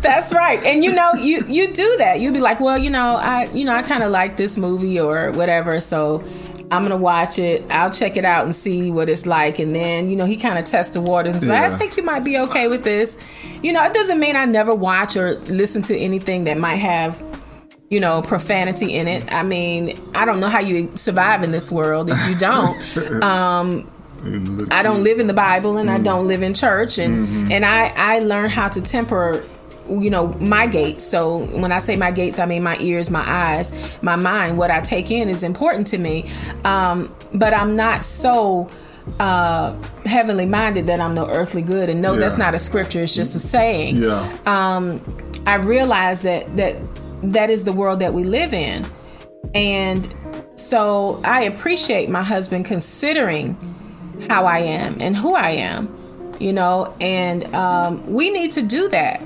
That's 0.00 0.32
right. 0.32 0.62
And 0.64 0.84
you 0.84 0.92
know, 0.92 1.14
you 1.14 1.44
you 1.48 1.72
do 1.72 1.96
that. 1.98 2.20
You'd 2.20 2.34
be 2.34 2.40
like, 2.40 2.60
well, 2.60 2.78
you 2.78 2.90
know, 2.90 3.16
I 3.16 3.50
you 3.52 3.64
know, 3.64 3.74
I 3.74 3.82
kind 3.82 4.02
of 4.02 4.12
like 4.12 4.36
this 4.36 4.56
movie 4.56 5.00
or 5.00 5.32
whatever, 5.32 5.80
so 5.80 6.22
I'm 6.70 6.82
gonna 6.82 6.96
watch 6.96 7.38
it. 7.38 7.68
I'll 7.70 7.90
check 7.90 8.16
it 8.16 8.24
out 8.24 8.44
and 8.44 8.54
see 8.54 8.90
what 8.90 9.08
it's 9.08 9.26
like. 9.26 9.58
And 9.58 9.74
then, 9.74 10.08
you 10.08 10.16
know, 10.16 10.26
he 10.26 10.36
kind 10.36 10.58
of 10.58 10.64
tests 10.64 10.94
the 10.94 11.00
waters 11.00 11.34
and 11.34 11.44
Yeah. 11.44 11.72
I 11.72 11.76
think 11.76 11.96
you 11.96 12.02
might 12.02 12.24
be 12.24 12.38
okay 12.38 12.68
with 12.68 12.84
this. 12.84 13.18
You 13.62 13.72
know, 13.72 13.82
it 13.84 13.92
doesn't 13.92 14.20
mean 14.20 14.36
I 14.36 14.44
never 14.44 14.74
watch 14.74 15.16
or 15.16 15.34
listen 15.40 15.82
to 15.82 15.98
anything 15.98 16.44
that 16.44 16.58
might 16.58 16.76
have 16.76 17.22
you 17.90 18.00
know, 18.00 18.22
profanity 18.22 18.94
in 18.94 19.06
it. 19.06 19.30
I 19.30 19.42
mean, 19.44 20.00
I 20.16 20.24
don't 20.24 20.40
know 20.40 20.48
how 20.48 20.58
you 20.58 20.90
survive 20.96 21.44
in 21.44 21.52
this 21.52 21.70
world 21.70 22.10
if 22.10 22.28
you 22.28 22.34
don't. 22.36 23.22
um, 23.22 23.88
I 24.70 24.82
don't 24.82 25.02
live 25.02 25.20
in 25.20 25.26
the 25.26 25.34
Bible 25.34 25.76
and 25.76 25.90
I 25.90 25.98
don't 25.98 26.26
live 26.26 26.42
in 26.42 26.54
church 26.54 26.98
and 26.98 27.52
and 27.52 27.64
I 27.64 27.92
I 27.96 28.18
learn 28.20 28.48
how 28.50 28.68
to 28.68 28.80
temper 28.80 29.44
you 29.88 30.10
know 30.10 30.28
my 30.34 30.66
gates. 30.66 31.04
So 31.04 31.44
when 31.46 31.70
i 31.70 31.78
say 31.78 31.96
my 31.96 32.10
gates 32.10 32.38
i 32.38 32.46
mean 32.46 32.62
my 32.62 32.78
ears 32.78 33.10
my 33.10 33.24
eyes 33.26 33.72
my 34.02 34.16
mind. 34.16 34.58
What 34.58 34.70
i 34.70 34.80
take 34.80 35.10
in 35.10 35.28
is 35.28 35.42
important 35.42 35.86
to 35.88 35.98
me. 35.98 36.30
Um, 36.64 37.14
but 37.32 37.52
i'm 37.52 37.76
not 37.76 38.04
so 38.04 38.68
uh, 39.20 39.76
heavenly 40.06 40.46
minded 40.46 40.86
that 40.86 41.00
i'm 41.00 41.14
no 41.14 41.26
earthly 41.28 41.62
good. 41.62 41.90
And 41.90 42.00
no 42.00 42.16
that's 42.16 42.38
not 42.38 42.54
a 42.54 42.58
scripture. 42.58 43.02
It's 43.02 43.14
just 43.14 43.34
a 43.34 43.38
saying. 43.38 43.96
Yeah. 43.96 44.36
Um, 44.46 45.02
I 45.46 45.56
realize 45.56 46.22
that 46.22 46.56
that 46.56 46.76
that 47.22 47.50
is 47.50 47.64
the 47.64 47.72
world 47.72 47.98
that 48.00 48.14
we 48.14 48.24
live 48.24 48.54
in, 48.54 48.86
and 49.54 50.08
so 50.56 51.20
I 51.24 51.42
appreciate 51.42 52.08
my 52.08 52.22
husband 52.22 52.64
considering 52.64 53.58
how 54.28 54.46
I 54.46 54.58
am 54.58 55.00
and 55.00 55.16
who 55.16 55.34
I 55.34 55.50
am, 55.50 55.94
you 56.40 56.52
know, 56.52 56.94
and 57.00 57.44
um, 57.54 58.12
we 58.12 58.30
need 58.30 58.52
to 58.52 58.62
do 58.62 58.88
that. 58.88 59.22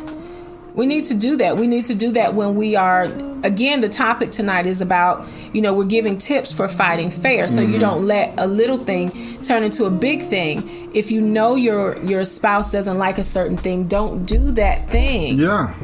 We 0.75 0.87
need 0.87 1.05
to 1.05 1.15
do 1.15 1.37
that. 1.39 1.57
We 1.57 1.67
need 1.67 1.87
to 1.87 1.95
do 1.95 2.13
that 2.13 2.35
when 2.35 2.55
we 2.55 2.77
are 2.77 3.05
again 3.43 3.81
the 3.81 3.89
topic 3.89 4.31
tonight 4.31 4.67
is 4.67 4.81
about, 4.81 5.27
you 5.53 5.61
know, 5.61 5.75
we're 5.75 5.85
giving 5.85 6.19
tips 6.19 6.53
for 6.53 6.69
fighting 6.69 7.11
fair 7.11 7.49
so 7.49 7.61
you 7.61 7.79
don't 7.81 8.07
let 8.07 8.35
a 8.39 8.47
little 8.47 8.79
thing 8.79 9.39
turn 9.43 9.65
into 9.65 9.87
a 9.87 9.91
big 9.91 10.23
thing. 10.23 10.91
If 10.95 11.11
you 11.11 11.21
know 11.21 11.57
your 11.57 11.97
your 12.05 12.23
spouse 12.23 12.71
doesn't 12.71 12.97
like 12.97 13.19
a 13.19 13.25
certain 13.25 13.57
thing, 13.57 13.85
don't 13.85 14.25
do 14.25 14.53
that 14.53 14.89
thing 14.89 15.37
yeah 15.37 15.75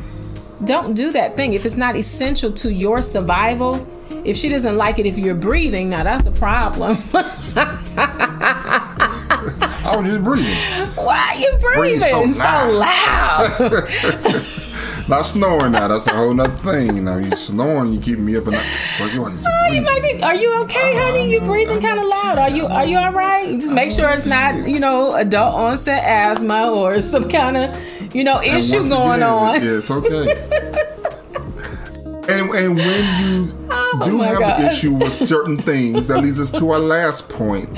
don't 0.64 0.95
do 0.95 1.12
that 1.12 1.37
thing 1.37 1.53
if 1.55 1.64
it's 1.64 1.77
not 1.77 1.97
essential 1.97 2.53
to 2.53 2.73
your 2.73 3.03
survival 3.03 3.87
if 4.25 4.37
she 4.37 4.49
doesn't 4.49 4.77
like 4.77 4.99
it 4.99 5.07
if 5.07 5.19
you're 5.19 5.35
breathing 5.35 5.90
now 5.90 6.03
that's 6.03 6.27
a 6.27 6.31
problem 6.33 6.97
i 9.87 9.97
was 9.97 10.09
just 10.09 10.25
breathing. 10.25 10.55
Why 10.94 11.35
are 11.35 11.38
you 11.38 11.57
breathing? 11.59 12.33
So 12.33 12.40
so 12.42 12.70
loud, 12.70 13.49
not 15.09 15.23
snoring 15.23 15.73
now. 15.73 15.88
That's 15.88 16.07
a 16.07 16.14
whole 16.14 16.35
nother 16.35 16.55
thing. 16.57 17.05
Now 17.05 17.18
you 17.18 17.35
snoring 17.37 17.92
you 17.92 18.01
keep 18.01 18.18
me 18.18 18.37
up 18.37 18.47
and 18.47 18.57
well, 18.99 19.11
you, 19.11 19.25
Oh, 19.25 19.73
you 19.73 19.85
are 20.25 20.35
you 20.35 20.55
okay 20.62 20.97
uh-huh. 20.97 21.12
honey? 21.12 21.33
You 21.33 21.40
breathing 21.40 21.81
kind 21.81 21.99
of 21.99 22.07
loud. 22.07 22.38
Are 22.38 22.51
you 22.51 22.66
are 22.66 22.87
you 22.87 22.97
all 22.97 23.12
right? 23.12 23.51
Just 23.51 23.73
make 23.73 23.90
sure 23.90 24.11
it's 24.11 24.27
not 24.27 24.68
you 24.68 24.81
know 24.81 25.14
adult 25.14 25.55
onset 25.55 26.03
asthma 26.03 26.70
or 26.70 26.99
some 27.01 27.29
kind 27.29 27.57
of 27.57 28.14
you 28.14 28.25
know 28.25 28.40
issue 28.40 28.77
once 28.77 28.88
going 28.88 29.23
again, 29.23 29.23
on. 29.23 29.62
Yeah, 29.62 29.79
it's 29.79 29.90
okay. 29.90 30.90
and, 32.29 32.51
and 32.55 32.77
when 32.77 33.23
you 33.25 33.47
do 33.47 34.15
Oh 34.15 34.19
my 34.19 34.27
have 34.27 34.39
God. 34.41 34.61
an 34.61 34.67
issue 34.73 34.93
with 34.95 35.13
certain 35.13 35.57
things, 35.57 36.09
that 36.09 36.21
leads 36.23 36.41
us 36.41 36.51
to 36.53 36.71
our 36.73 36.79
last 36.81 37.29
point 37.29 37.69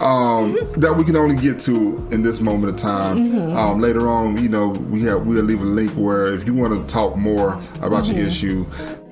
um, 0.00 0.56
that 0.76 0.94
we 0.96 1.04
can 1.04 1.16
only 1.16 1.36
get 1.36 1.58
to 1.60 2.06
in 2.12 2.22
this 2.22 2.40
moment 2.40 2.74
of 2.74 2.80
time. 2.80 3.30
Mm-hmm. 3.30 3.56
Um, 3.56 3.80
later 3.80 4.08
on, 4.08 4.40
you 4.40 4.48
know, 4.48 4.68
we 4.68 5.02
have 5.02 5.26
we'll 5.26 5.42
leave 5.44 5.62
a 5.62 5.64
link 5.64 5.90
where 5.92 6.28
if 6.28 6.46
you 6.46 6.54
want 6.54 6.86
to 6.86 6.92
talk 6.92 7.16
more 7.16 7.54
about 7.82 8.04
Mm-hmm. 8.04 8.18
your 8.18 8.26
issue. 8.28 8.66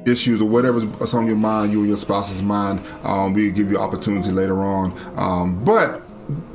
Issues 0.06 0.40
or 0.40 0.44
whatever's 0.48 0.84
on 1.14 1.26
your 1.26 1.34
mind, 1.34 1.72
you 1.72 1.82
or 1.82 1.86
your 1.86 1.96
spouse's 1.96 2.40
mind, 2.40 2.78
um, 3.02 3.34
we'll 3.34 3.52
give 3.52 3.72
you 3.72 3.76
opportunity 3.78 4.30
later 4.30 4.62
on. 4.62 4.96
Um, 5.16 5.64
but 5.64 6.00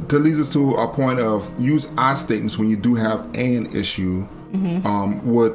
to 0.07 0.17
lead 0.19 0.39
us 0.39 0.53
to 0.53 0.75
a 0.75 0.87
point 0.87 1.19
of 1.19 1.51
use 1.59 1.89
I 1.97 2.13
statements 2.13 2.57
when 2.57 2.69
you 2.69 2.77
do 2.77 2.95
have 2.95 3.25
an 3.35 3.65
issue 3.75 4.25
Mm-hmm. 4.53 4.85
um, 4.87 5.21
with 5.25 5.53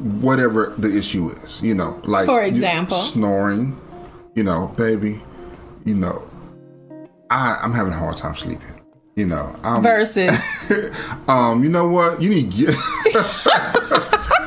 whatever 0.00 0.74
the 0.78 0.96
issue 0.96 1.30
is. 1.30 1.62
You 1.62 1.74
know, 1.74 2.00
like 2.04 2.26
For 2.26 2.40
you- 2.42 2.48
example? 2.48 2.98
snoring. 2.98 3.80
You 4.34 4.44
know, 4.44 4.72
baby. 4.76 5.20
You 5.84 5.94
know, 5.94 6.22
I 7.30 7.58
I'm 7.62 7.72
having 7.72 7.92
a 7.92 7.96
hard 7.96 8.16
time 8.16 8.34
sleeping. 8.36 8.80
You 9.16 9.26
know, 9.26 9.54
I'm, 9.64 9.82
versus 9.82 10.30
um, 11.28 11.62
you 11.64 11.68
know 11.68 11.88
what? 11.88 12.22
You 12.22 12.30
need 12.30 12.52
to 12.52 12.56
get. 12.66 12.74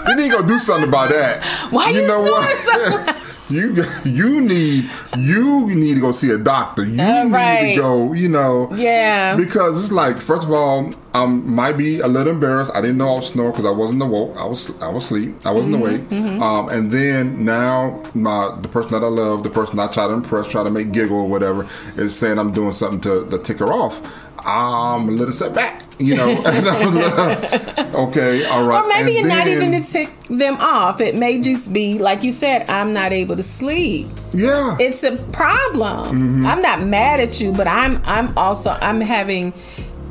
you 0.07 0.15
need 0.15 0.31
to 0.31 0.37
go 0.41 0.47
do 0.47 0.57
something 0.57 0.87
about 0.87 1.09
that. 1.09 1.43
Why 1.71 1.89
you 1.89 2.07
know 2.07 2.23
snoring 2.25 3.05
what? 3.05 3.17
you 3.49 3.75
you 4.05 4.41
need 4.41 4.89
you 5.17 5.73
need 5.75 5.95
to 5.95 5.99
go 6.01 6.11
see 6.11 6.31
a 6.31 6.37
doctor. 6.37 6.83
You 6.85 7.01
Uh, 7.01 7.23
need 7.23 7.75
to 7.75 7.81
go. 7.81 8.13
You 8.13 8.29
know. 8.29 8.69
yeah 8.73 9.35
Because 9.35 9.81
it's 9.83 9.91
like, 9.91 10.17
first 10.19 10.45
of 10.45 10.51
all, 10.51 10.93
um, 11.13 11.53
might 11.53 11.77
be 11.77 11.99
a 11.99 12.07
little 12.07 12.33
embarrassed. 12.33 12.71
I 12.73 12.81
didn't 12.81 12.97
know 12.97 13.09
I 13.13 13.15
was 13.17 13.27
snoring 13.29 13.51
because 13.51 13.65
I 13.65 13.71
wasn't 13.71 14.01
awoke. 14.01 14.35
I 14.37 14.45
was 14.45 14.71
I 14.81 14.87
was 14.89 15.03
asleep. 15.05 15.35
I 15.45 15.51
wasn't 15.51 15.75
Mm-hmm, 15.75 15.83
awake. 15.83 16.41
Um, 16.41 16.69
and 16.69 16.91
then 16.91 17.45
now 17.45 18.01
my 18.13 18.55
the 18.61 18.67
person 18.69 18.91
that 18.93 19.03
I 19.03 19.09
love, 19.09 19.43
the 19.43 19.49
person 19.49 19.77
I 19.79 19.87
try 19.87 20.07
to 20.07 20.13
impress, 20.13 20.47
try 20.47 20.63
to 20.63 20.69
make 20.71 20.91
giggle 20.91 21.17
or 21.17 21.27
whatever, 21.29 21.67
is 21.97 22.15
saying 22.17 22.39
I'm 22.39 22.51
doing 22.53 22.73
something 22.73 23.01
to, 23.01 23.29
to 23.29 23.37
tick 23.39 23.59
her 23.59 23.71
off. 23.71 24.01
I'm 24.45 25.07
a 25.09 25.11
little 25.11 25.33
set 25.33 25.53
back, 25.53 25.83
you 25.99 26.15
know. 26.15 26.29
And 26.45 26.67
I'm 26.67 26.87
a 26.87 26.91
little- 26.91 28.07
okay, 28.07 28.45
all 28.45 28.65
right. 28.65 28.83
Or 28.83 28.87
maybe 28.87 29.17
And 29.17 29.25
it's 29.25 29.35
not 29.35 29.45
then- 29.45 29.57
even 29.63 29.81
to 29.83 29.91
tick 29.91 30.09
them 30.29 30.57
off. 30.59 30.99
It 31.01 31.15
may 31.15 31.39
just 31.39 31.71
be, 31.73 31.97
like 31.99 32.23
you 32.23 32.31
said, 32.31 32.69
I'm 32.69 32.93
not 32.93 33.11
able 33.13 33.35
to 33.35 33.43
sleep. 33.43 34.07
yeah. 34.33 34.75
It's 34.79 35.03
a 35.03 35.15
problem. 35.31 36.17
Mm-hmm. 36.17 36.45
I'm 36.45 36.61
not 36.61 36.81
mad 36.83 37.19
at 37.19 37.39
you, 37.39 37.51
but 37.53 37.67
I'm 37.67 38.01
I'm 38.05 38.37
also 38.37 38.71
I'm 38.81 38.99
having 39.01 39.53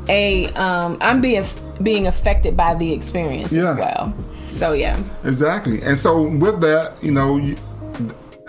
a 0.09 0.47
um 0.53 0.97
I'm 1.01 1.21
being 1.21 1.43
being 1.81 2.07
affected 2.07 2.55
by 2.57 2.75
the 2.75 2.91
experience 2.93 3.51
Yeah. 3.53 3.71
as 3.71 3.75
well. 3.77 4.13
So 4.47 4.73
yeah. 4.73 4.97
Exactly. 5.25 5.81
And 5.81 5.97
so 5.97 6.21
with 6.29 6.61
that, 6.61 6.93
you 7.01 7.11
know, 7.11 7.37
you, 7.37 7.57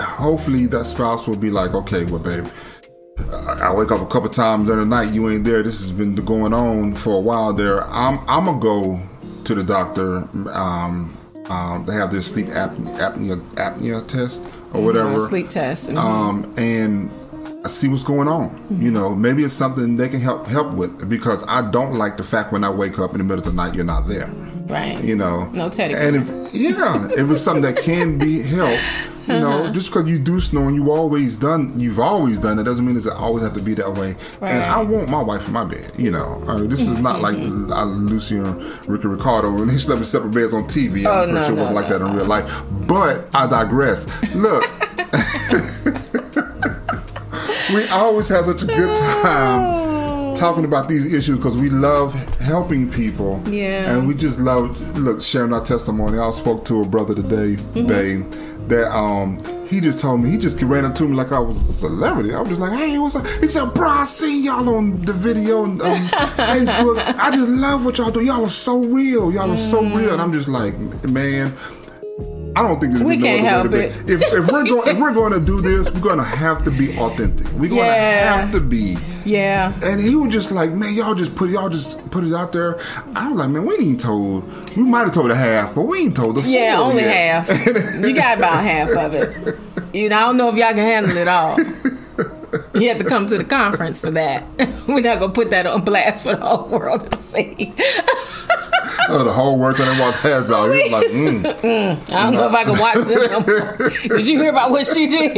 hopefully 0.00 0.66
that 0.66 0.84
spouse 0.86 1.26
will 1.26 1.36
be 1.36 1.50
like, 1.50 1.74
okay, 1.74 2.04
well, 2.04 2.18
babe, 2.18 2.46
I 3.74 3.76
I 3.76 3.80
wake 3.80 3.90
up 3.90 4.00
a 4.00 4.06
couple 4.06 4.28
times 4.28 4.68
during 4.68 4.88
the 4.88 4.96
night. 4.96 5.12
You 5.12 5.28
ain't 5.28 5.42
there. 5.42 5.62
This 5.62 5.80
has 5.80 5.90
been 5.90 6.14
going 6.14 6.54
on 6.54 6.94
for 6.94 7.16
a 7.16 7.20
while. 7.20 7.52
There, 7.52 7.82
I'm. 7.82 8.20
I'm 8.28 8.44
gonna 8.44 8.60
go 8.60 9.00
to 9.44 9.54
the 9.54 9.64
doctor. 9.64 10.28
Um, 10.52 11.16
um, 11.46 11.84
they 11.84 11.94
have 11.94 12.10
this 12.10 12.26
sleep 12.28 12.46
apnea, 12.46 12.96
apnea, 12.98 13.40
apnea 13.54 14.06
test 14.06 14.42
or 14.72 14.82
whatever. 14.82 15.14
Uh, 15.14 15.18
sleep 15.18 15.48
test. 15.48 15.88
Mhm. 15.88 15.98
Um, 15.98 16.54
and 16.56 17.10
see 17.68 17.88
what's 17.88 18.04
going 18.04 18.28
on. 18.28 18.64
You 18.70 18.90
know, 18.92 19.14
maybe 19.14 19.42
it's 19.42 19.54
something 19.54 19.96
they 19.96 20.08
can 20.08 20.20
help 20.20 20.46
help 20.46 20.74
with 20.74 21.08
because 21.08 21.44
I 21.48 21.68
don't 21.70 21.94
like 21.94 22.16
the 22.16 22.24
fact 22.24 22.52
when 22.52 22.62
I 22.62 22.70
wake 22.70 22.98
up 23.00 23.12
in 23.12 23.18
the 23.18 23.24
middle 23.24 23.40
of 23.40 23.44
the 23.44 23.52
night 23.52 23.74
you're 23.74 23.84
not 23.84 24.06
there 24.06 24.32
right. 24.64 25.02
you 25.04 25.16
know. 25.16 25.46
No 25.52 25.68
Teddy 25.68 25.94
And 25.94 26.16
if 26.16 26.28
yeah, 26.54 27.08
if 27.12 27.30
it's 27.30 27.40
something 27.42 27.62
that 27.62 27.82
can 27.82 28.18
be 28.18 28.42
helped, 28.42 28.82
you 29.26 29.38
know, 29.40 29.62
Uh-huh. 29.62 29.72
just 29.72 29.86
because 29.86 30.06
you 30.06 30.18
do 30.18 30.38
snow 30.40 30.68
and 30.68 30.76
you 30.76 30.90
always 30.92 31.36
done, 31.38 31.72
you've 31.80 31.98
always 31.98 32.38
done 32.38 32.58
it 32.58 32.64
doesn't 32.64 32.84
mean 32.84 32.94
it's 32.96 33.06
always 33.06 33.42
have 33.42 33.54
to 33.54 33.60
be 33.62 33.72
that 33.74 33.94
way. 33.94 34.16
And 34.42 34.62
I 34.62 34.82
want 34.82 35.08
my 35.08 35.22
wife 35.22 35.46
in 35.46 35.52
my 35.54 35.64
bed, 35.64 35.92
you 35.96 36.10
know. 36.10 36.42
I 36.46 36.56
mean, 36.58 36.68
this 36.68 36.80
is 36.80 36.98
not 36.98 37.20
like 37.22 37.36
Mm-hmm. 37.36 37.72
uh, 37.72 37.84
Lucy 37.86 38.36
and 38.38 38.62
Ricky 38.88 39.08
Ricardo 39.08 39.50
when 39.50 39.68
they 39.68 39.74
slept 39.78 40.00
in 40.00 40.04
separate 40.04 40.32
beds 40.34 40.52
on 40.52 40.64
TV. 40.64 41.06
Oh, 41.06 41.22
I'm 41.22 41.32
no, 41.34 41.42
sure 41.46 41.56
it 41.56 41.58
wasn't 41.58 41.74
like 41.76 41.88
no, 41.88 41.98
that 41.98 42.04
in 42.06 42.16
real 42.16 42.26
life. 42.26 42.62
But 42.86 43.28
I 43.34 43.46
digress. 43.46 44.06
Look. 44.34 44.64
we 47.74 47.86
always 47.88 48.28
have 48.28 48.44
such 48.44 48.62
a 48.62 48.66
good 48.66 48.94
time 48.96 49.93
talking 50.34 50.64
about 50.64 50.88
these 50.88 51.12
issues 51.14 51.38
because 51.38 51.56
we 51.56 51.70
love 51.70 52.14
helping 52.40 52.90
people. 52.90 53.42
Yeah. 53.48 53.90
And 53.96 54.06
we 54.08 54.14
just 54.14 54.38
love 54.38 54.80
look 54.98 55.22
sharing 55.22 55.52
our 55.52 55.64
testimony. 55.64 56.18
I 56.18 56.30
spoke 56.32 56.64
to 56.66 56.82
a 56.82 56.84
brother 56.84 57.14
today, 57.14 57.56
babe, 57.74 58.30
that 58.68 58.94
um 58.94 59.38
he 59.66 59.80
just 59.80 59.98
told 60.00 60.22
me 60.22 60.30
he 60.30 60.38
just 60.38 60.60
ran 60.62 60.84
up 60.84 60.94
to 60.96 61.08
me 61.08 61.14
like 61.16 61.32
I 61.32 61.38
was 61.38 61.56
a 61.68 61.72
celebrity. 61.72 62.34
I 62.34 62.40
was 62.40 62.50
just 62.50 62.60
like, 62.60 62.78
"Hey, 62.78 62.98
what's 62.98 63.16
up?" 63.16 63.26
He 63.40 63.48
said, 63.48 63.72
"Bro, 63.74 63.88
I 63.88 64.04
seen 64.04 64.44
y'all 64.44 64.68
on 64.68 65.00
the 65.04 65.12
video 65.12 65.62
on 65.62 65.80
um, 65.80 66.06
Facebook. 66.36 66.98
I 67.18 67.30
just 67.30 67.48
love 67.48 67.84
what 67.84 67.98
y'all 67.98 68.10
do. 68.10 68.20
Y'all 68.20 68.44
are 68.44 68.50
so 68.50 68.84
real. 68.84 69.32
Y'all 69.32 69.50
are 69.50 69.56
so 69.56 69.82
real." 69.82 70.12
And 70.12 70.20
I'm 70.22 70.32
just 70.32 70.48
like, 70.48 70.76
"Man." 71.04 71.54
I 72.56 72.62
don't 72.62 72.78
think 72.78 72.92
there's 72.92 73.04
We 73.04 73.16
no 73.16 73.24
can't 73.26 73.40
help 73.40 73.64
to 73.64 73.68
be. 73.70 73.78
If, 74.12 74.22
if 74.22 74.50
we're 74.50 74.64
going, 74.68 74.88
if 74.88 74.98
we're 74.98 75.12
going 75.12 75.32
to 75.32 75.40
do 75.40 75.60
this, 75.60 75.90
we're 75.90 76.00
going 76.00 76.18
to 76.18 76.24
have 76.24 76.62
to 76.64 76.70
be 76.70 76.96
authentic. 76.98 77.46
We're 77.52 77.68
going 77.70 77.80
to 77.86 77.94
have 77.94 78.52
to 78.52 78.60
be. 78.60 78.96
Yeah. 79.24 79.72
And 79.82 80.00
he 80.00 80.14
was 80.14 80.32
just 80.32 80.52
like, 80.52 80.70
man, 80.72 80.94
y'all 80.94 81.14
just 81.14 81.34
put 81.34 81.50
y'all 81.50 81.68
just 81.68 81.98
put 82.10 82.24
it 82.24 82.32
out 82.34 82.52
there. 82.52 82.78
I 83.16 83.28
was 83.30 83.38
like, 83.40 83.50
man, 83.50 83.66
we 83.66 83.74
ain't 83.78 84.00
told. 84.00 84.44
We 84.76 84.82
might 84.84 85.00
have 85.00 85.12
told 85.12 85.30
a 85.30 85.34
half, 85.34 85.74
but 85.74 85.82
we 85.82 86.00
ain't 86.02 86.16
told 86.16 86.36
the 86.36 86.42
full. 86.42 86.50
Yeah, 86.50 86.78
only 86.78 87.02
yet. 87.02 87.46
half. 87.48 87.66
You 88.04 88.14
got 88.14 88.38
about 88.38 88.62
half 88.62 88.90
of 88.90 89.14
it. 89.14 89.58
You 89.94 90.08
know, 90.08 90.16
I 90.16 90.20
don't 90.22 90.36
know 90.38 90.48
if 90.48 90.56
y'all 90.56 90.70
can 90.74 90.78
handle 90.78 91.16
it 91.16 91.28
all. 91.28 91.56
You 92.74 92.88
have 92.88 92.98
to 92.98 93.04
come 93.04 93.28
to 93.28 93.38
the 93.38 93.44
conference 93.44 94.00
for 94.00 94.10
that. 94.10 94.42
We're 94.88 95.02
not 95.02 95.20
gonna 95.20 95.32
put 95.32 95.50
that 95.50 95.68
on 95.68 95.84
blast 95.84 96.24
for 96.24 96.34
the 96.34 96.44
whole 96.44 96.66
world 96.66 97.12
to 97.12 97.22
see. 97.22 97.72
Oh, 99.08 99.24
the 99.24 99.32
whole 99.32 99.58
trying 99.74 99.94
to 99.96 100.00
walk 100.00 100.14
past 100.16 100.50
out. 100.50 100.70
He 100.72 100.82
was 100.82 100.92
like, 100.92 101.06
mm. 101.10 101.42
Mm, 101.42 102.12
I 102.12 102.22
don't 102.24 102.34
know 102.34 102.48
if 102.48 102.54
I 102.54 102.64
can 102.64 102.78
watch 102.78 102.94
this. 103.06 104.02
Did 104.08 104.26
you 104.26 104.38
hear 104.38 104.50
about 104.50 104.70
what 104.70 104.86
she 104.86 105.06
did? 105.06 105.32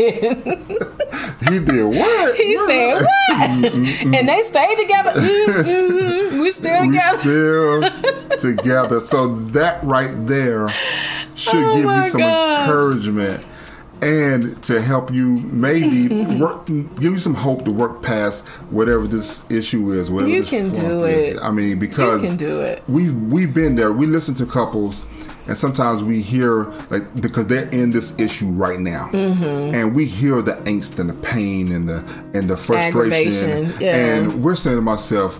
he 1.48 1.58
did 1.60 1.84
what? 1.84 2.36
He 2.36 2.56
said 2.56 3.00
what? 3.02 3.40
And 3.40 4.28
they 4.28 4.42
stayed 4.42 4.78
together. 4.78 5.12
Mm-hmm. 5.56 6.40
We 6.40 6.50
still 6.50 6.82
we 6.82 6.88
together. 6.88 7.18
still 7.18 7.90
together. 8.38 9.00
So 9.00 9.36
that 9.46 9.82
right 9.82 10.12
there 10.26 10.68
should 11.34 11.54
Oh 11.64 11.74
give 11.76 11.84
you 11.84 12.10
some 12.10 12.20
gosh. 12.20 12.60
encouragement 12.60 13.46
and 14.02 14.62
to 14.64 14.80
help 14.80 15.12
you 15.12 15.36
maybe 15.46 16.08
work, 16.40 16.66
give 16.66 17.02
you 17.12 17.18
some 17.18 17.34
hope 17.34 17.64
to 17.64 17.72
work 17.72 18.02
past 18.02 18.44
whatever 18.70 19.06
this 19.06 19.44
issue 19.50 19.92
is. 19.92 20.10
Whatever 20.10 20.30
You 20.32 20.42
can 20.44 20.70
do 20.70 21.04
is. 21.04 21.36
it. 21.36 21.42
I 21.42 21.50
mean, 21.50 21.78
because 21.78 22.22
can 22.22 22.36
do 22.36 22.60
it. 22.60 22.82
We've 22.88 23.14
we've 23.14 23.52
been 23.54 23.76
there. 23.76 23.92
We 23.92 24.06
listen 24.06 24.34
to 24.36 24.46
couples. 24.46 25.04
And 25.48 25.56
sometimes 25.56 26.02
we 26.02 26.22
hear 26.22 26.64
like 26.90 27.20
because 27.20 27.46
they're 27.46 27.68
in 27.68 27.92
this 27.92 28.18
issue 28.18 28.48
right 28.48 28.80
now, 28.80 29.10
Mm-hmm. 29.12 29.76
and 29.76 29.94
we 29.94 30.04
hear 30.04 30.42
the 30.42 30.54
angst 30.64 30.98
and 30.98 31.08
the 31.08 31.14
pain 31.14 31.70
and 31.70 31.88
the 31.88 31.98
and 32.34 32.50
the 32.50 32.56
frustration, 32.56 33.72
yeah. 33.78 33.94
and 33.94 34.42
we're 34.42 34.56
saying 34.56 34.74
to 34.76 34.82
myself, 34.82 35.38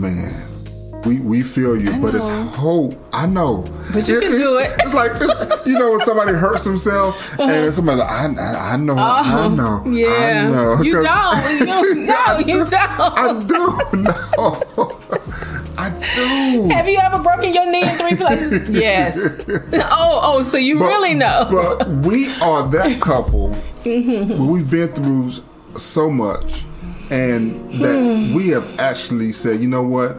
man, 0.00 0.59
we 1.04 1.18
we 1.20 1.42
feel 1.42 1.78
you, 1.80 1.92
but 2.00 2.14
it's 2.14 2.26
hope. 2.56 2.94
I 3.12 3.26
know, 3.26 3.64
But 3.92 4.06
you 4.08 4.20
can 4.20 4.30
do 4.32 4.58
it. 4.58 4.70
It's 4.80 4.94
like 4.94 5.10
it's, 5.14 5.66
you 5.66 5.78
know 5.78 5.90
when 5.92 6.00
somebody 6.00 6.32
hurts 6.32 6.64
themselves, 6.64 7.16
and 7.38 7.50
then 7.50 7.72
somebody 7.72 7.98
like, 8.00 8.10
I, 8.10 8.24
I 8.26 8.72
I 8.74 8.76
know, 8.76 8.96
I 8.98 9.48
know, 9.48 9.64
Uh-huh. 9.76 9.90
Yeah. 9.90 10.08
I 10.08 10.50
know. 10.50 10.82
You 10.82 11.02
don't. 11.02 11.60
You, 11.60 11.94
no, 12.06 12.38
you 12.38 12.66
don't. 12.66 13.00
I 13.00 13.42
do 13.46 14.02
know. 14.02 14.98
I 15.78 15.88
do. 16.14 16.68
Have 16.74 16.88
you 16.88 16.98
ever 16.98 17.22
broken 17.22 17.54
your 17.54 17.64
knee 17.70 17.82
in 17.82 17.88
three 17.96 18.16
places? 18.16 18.68
yes. 18.68 19.40
Oh, 19.72 20.20
oh, 20.22 20.42
so 20.42 20.58
you 20.58 20.78
really 20.78 21.14
know. 21.14 21.46
But 21.50 21.88
we 21.88 22.30
are 22.42 22.68
that 22.68 23.00
couple 23.00 23.56
Mm-hmm. 23.84 24.46
we've 24.46 24.68
been 24.68 24.88
through 24.88 25.30
so 25.78 26.10
much, 26.10 26.64
and 27.10 27.58
that 27.80 28.32
we 28.36 28.48
have 28.48 28.78
actually 28.78 29.32
said, 29.32 29.62
you 29.62 29.68
know 29.68 29.82
what, 29.82 30.18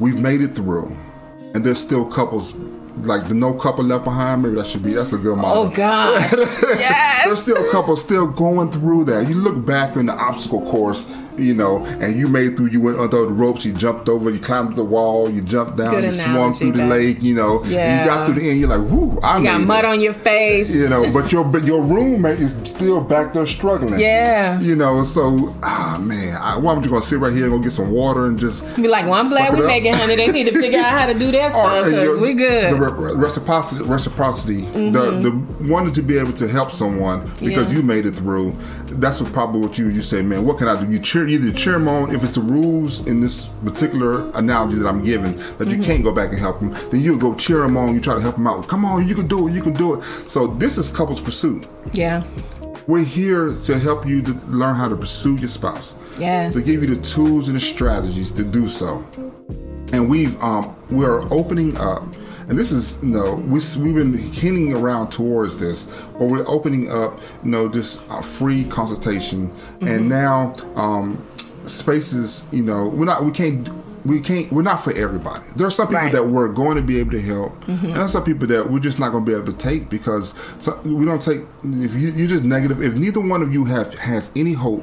we've 0.00 0.18
made 0.20 0.40
it 0.40 0.48
through, 0.54 0.96
and 1.54 1.64
there's 1.64 1.80
still 1.80 2.04
couples. 2.06 2.54
Like 2.98 3.26
the 3.26 3.34
no 3.34 3.54
couple 3.54 3.84
left 3.84 4.04
behind, 4.04 4.42
maybe 4.42 4.56
that 4.56 4.66
should 4.66 4.82
be 4.82 4.92
that's 4.92 5.14
a 5.14 5.16
good 5.18 5.38
model. 5.38 5.62
oh 5.62 5.68
gosh. 5.70 6.30
There's 6.30 6.62
Yes. 6.78 7.42
still 7.42 7.70
couples 7.70 8.02
still 8.02 8.26
going 8.26 8.70
through 8.70 9.04
that. 9.04 9.28
You 9.30 9.34
look 9.36 9.64
back 9.64 9.96
in 9.96 10.04
the 10.06 10.12
obstacle 10.14 10.60
course, 10.70 11.10
you 11.36 11.54
know, 11.54 11.84
and 12.00 12.16
you 12.18 12.28
made 12.28 12.56
through. 12.56 12.66
You 12.66 12.80
went 12.80 12.98
under 12.98 13.26
the 13.26 13.32
ropes. 13.32 13.64
You 13.64 13.72
jumped 13.72 14.08
over. 14.08 14.30
You 14.30 14.38
climbed 14.38 14.76
the 14.76 14.84
wall. 14.84 15.30
You 15.30 15.40
jumped 15.42 15.76
down. 15.76 15.92
Good 15.92 16.04
you 16.04 16.12
swam 16.12 16.54
through 16.54 16.72
the 16.72 16.86
lake. 16.86 17.22
You 17.22 17.34
know, 17.34 17.62
and 17.62 17.70
you 17.70 17.76
got 17.78 18.26
through 18.26 18.40
the 18.40 18.48
end. 18.50 18.60
You're 18.60 18.68
like, 18.76 18.90
whoo! 18.90 19.18
I 19.22 19.38
You 19.38 19.44
got 19.44 19.60
mud 19.62 19.84
it. 19.84 19.88
on 19.88 20.00
your 20.00 20.14
face. 20.14 20.74
You 20.74 20.88
know, 20.88 21.10
but 21.12 21.32
your 21.32 21.44
but 21.44 21.64
your 21.64 21.82
roommate 21.82 22.38
is 22.40 22.52
still 22.64 23.00
back 23.00 23.32
there 23.34 23.46
struggling. 23.46 24.00
Yeah. 24.00 24.60
You 24.60 24.76
know, 24.76 25.04
so 25.04 25.54
ah 25.62 25.98
man, 26.02 26.36
I, 26.40 26.58
why 26.58 26.72
would 26.74 26.84
you 26.84 26.90
gonna 26.90 27.02
sit 27.02 27.18
right 27.18 27.32
here 27.32 27.44
and 27.46 27.52
go 27.52 27.58
get 27.60 27.72
some 27.72 27.90
water 27.90 28.26
and 28.26 28.38
just 28.38 28.62
Be 28.76 28.88
like, 28.88 29.04
well, 29.04 29.14
I'm 29.14 29.28
glad 29.28 29.54
we 29.54 29.60
up. 29.60 29.66
making 29.66 29.94
honey. 29.94 30.16
They 30.16 30.30
need 30.30 30.44
to 30.44 30.52
figure 30.52 30.78
out 30.78 30.92
how 30.98 31.06
to 31.06 31.14
do 31.14 31.30
that 31.32 31.50
stuff 31.52 31.84
because 31.86 32.18
we 32.20 32.34
good. 32.34 32.72
The 32.74 32.76
re- 32.80 33.14
reciprocity, 33.14 33.82
reciprocity, 33.82 34.62
Mm-hmm. 34.62 34.92
the 34.92 35.30
the 35.30 35.70
wanting 35.72 35.92
to 35.94 36.02
be 36.02 36.18
able 36.18 36.32
to 36.34 36.48
help 36.48 36.72
someone 36.72 37.24
because 37.40 37.70
Yeah. 37.72 37.78
you 37.78 37.82
made 37.82 38.06
it 38.06 38.12
through. 38.16 38.56
That's 38.86 39.20
what 39.20 39.32
probably 39.32 39.60
what 39.60 39.78
you 39.78 39.88
you 39.88 40.02
say, 40.02 40.22
man. 40.22 40.44
What 40.44 40.58
can 40.58 40.68
I 40.68 40.80
do? 40.82 40.90
You 40.90 40.98
cheer 40.98 41.21
either 41.28 41.52
cheer 41.56 41.72
them 41.74 41.88
on 41.88 42.14
if 42.14 42.22
it's 42.24 42.34
the 42.34 42.40
rules 42.40 43.06
in 43.06 43.20
this 43.20 43.46
particular 43.64 44.30
analogy 44.32 44.76
that 44.78 44.86
I'm 44.88 45.04
giving 45.04 45.32
that 45.36 45.42
Mm-hmm. 45.42 45.70
you 45.70 45.82
can't 45.82 46.02
go 46.04 46.12
back 46.14 46.30
and 46.30 46.38
help 46.38 46.60
them. 46.60 46.70
Then 46.90 47.00
you 47.00 47.18
go 47.18 47.34
cheer 47.34 47.62
them 47.62 47.76
on. 47.76 47.94
You 47.94 48.00
try 48.00 48.14
to 48.14 48.20
help 48.20 48.36
them 48.36 48.46
out. 48.46 48.68
Come 48.68 48.84
on, 48.84 49.06
you 49.08 49.14
can 49.14 49.26
do 49.28 49.48
it. 49.48 49.52
You 49.52 49.62
can 49.62 49.72
do 49.74 49.94
it. 49.94 50.04
So 50.28 50.46
this 50.46 50.78
is 50.78 50.88
couples 50.88 51.20
pursuit. 51.20 51.66
yeah. 51.92 52.24
We're 52.88 53.04
here 53.04 53.54
to 53.54 53.78
help 53.78 54.06
you 54.08 54.22
to 54.22 54.32
learn 54.48 54.74
how 54.74 54.88
to 54.88 54.96
pursue 54.96 55.36
your 55.36 55.48
spouse. 55.48 55.94
Yes. 56.18 56.54
To 56.54 56.62
give 56.62 56.82
you 56.82 56.94
the 56.96 57.00
tools 57.02 57.46
and 57.46 57.56
the 57.56 57.60
strategies 57.60 58.32
to 58.32 58.42
do 58.42 58.68
so. 58.68 59.06
And 59.92 60.10
we've 60.10 60.40
um 60.42 60.74
we're 60.90 61.22
opening 61.32 61.76
up 61.76 62.02
and 62.48 62.58
this 62.58 62.72
is 62.72 62.98
you 63.02 63.10
know 63.10 63.34
we, 63.36 63.60
we've 63.78 63.94
been 63.94 64.16
hinting 64.16 64.72
around 64.72 65.10
towards 65.10 65.56
this 65.58 65.84
but 66.18 66.26
we're 66.26 66.46
opening 66.48 66.90
up 66.90 67.20
you 67.44 67.50
know 67.50 67.68
this 67.68 68.04
uh, 68.10 68.22
free 68.22 68.64
consultation. 68.64 69.50
And 69.80 70.08
now 70.08 70.54
um 70.76 71.24
spaces 71.66 72.44
you 72.52 72.62
know 72.62 72.88
we're 72.88 73.04
not 73.04 73.24
we 73.24 73.30
can't 73.30 73.68
we 74.04 74.20
can't 74.20 74.50
we're 74.50 74.62
not 74.62 74.82
for 74.82 74.92
everybody. 74.96 75.44
There 75.54 75.66
are 75.66 75.70
some 75.70 75.86
people 75.86 76.02
Right. 76.02 76.12
that 76.12 76.26
we're 76.26 76.48
going 76.52 76.76
to 76.76 76.82
be 76.82 76.98
able 76.98 77.12
to 77.12 77.20
help. 77.20 77.68
And 77.68 77.78
there 77.94 78.00
are 78.02 78.08
some 78.08 78.24
people 78.24 78.48
that 78.48 78.68
we're 78.68 78.80
just 78.80 78.98
not 78.98 79.12
going 79.12 79.24
to 79.24 79.30
be 79.30 79.36
able 79.36 79.46
to 79.52 79.56
take 79.58 79.88
because 79.88 80.34
so, 80.58 80.80
we 80.84 81.04
don't 81.04 81.22
take 81.22 81.42
if 81.62 81.94
you, 81.94 82.10
you're 82.10 82.28
just 82.28 82.42
negative 82.42 82.82
if 82.82 82.94
neither 82.94 83.20
one 83.20 83.42
of 83.42 83.52
you 83.52 83.64
have 83.66 83.96
has 83.98 84.32
any 84.34 84.54
hope 84.54 84.82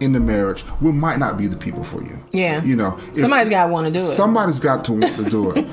in 0.00 0.12
the 0.12 0.20
marriage 0.20 0.64
we 0.80 0.92
might 0.92 1.18
not 1.18 1.36
be 1.36 1.46
the 1.46 1.56
people 1.56 1.82
for 1.84 2.02
you 2.02 2.18
Yeah. 2.32 2.62
you 2.62 2.76
know 2.76 2.98
Somebody's 3.14 3.48
got 3.48 3.66
to 3.66 3.72
want 3.72 3.86
to 3.86 3.92
do 3.92 3.98
it. 3.98 4.02
Somebody's 4.02 4.60
got 4.60 4.84
to 4.86 4.92
want 4.92 5.16
to 5.16 5.24
do 5.28 5.50
it, 5.52 5.64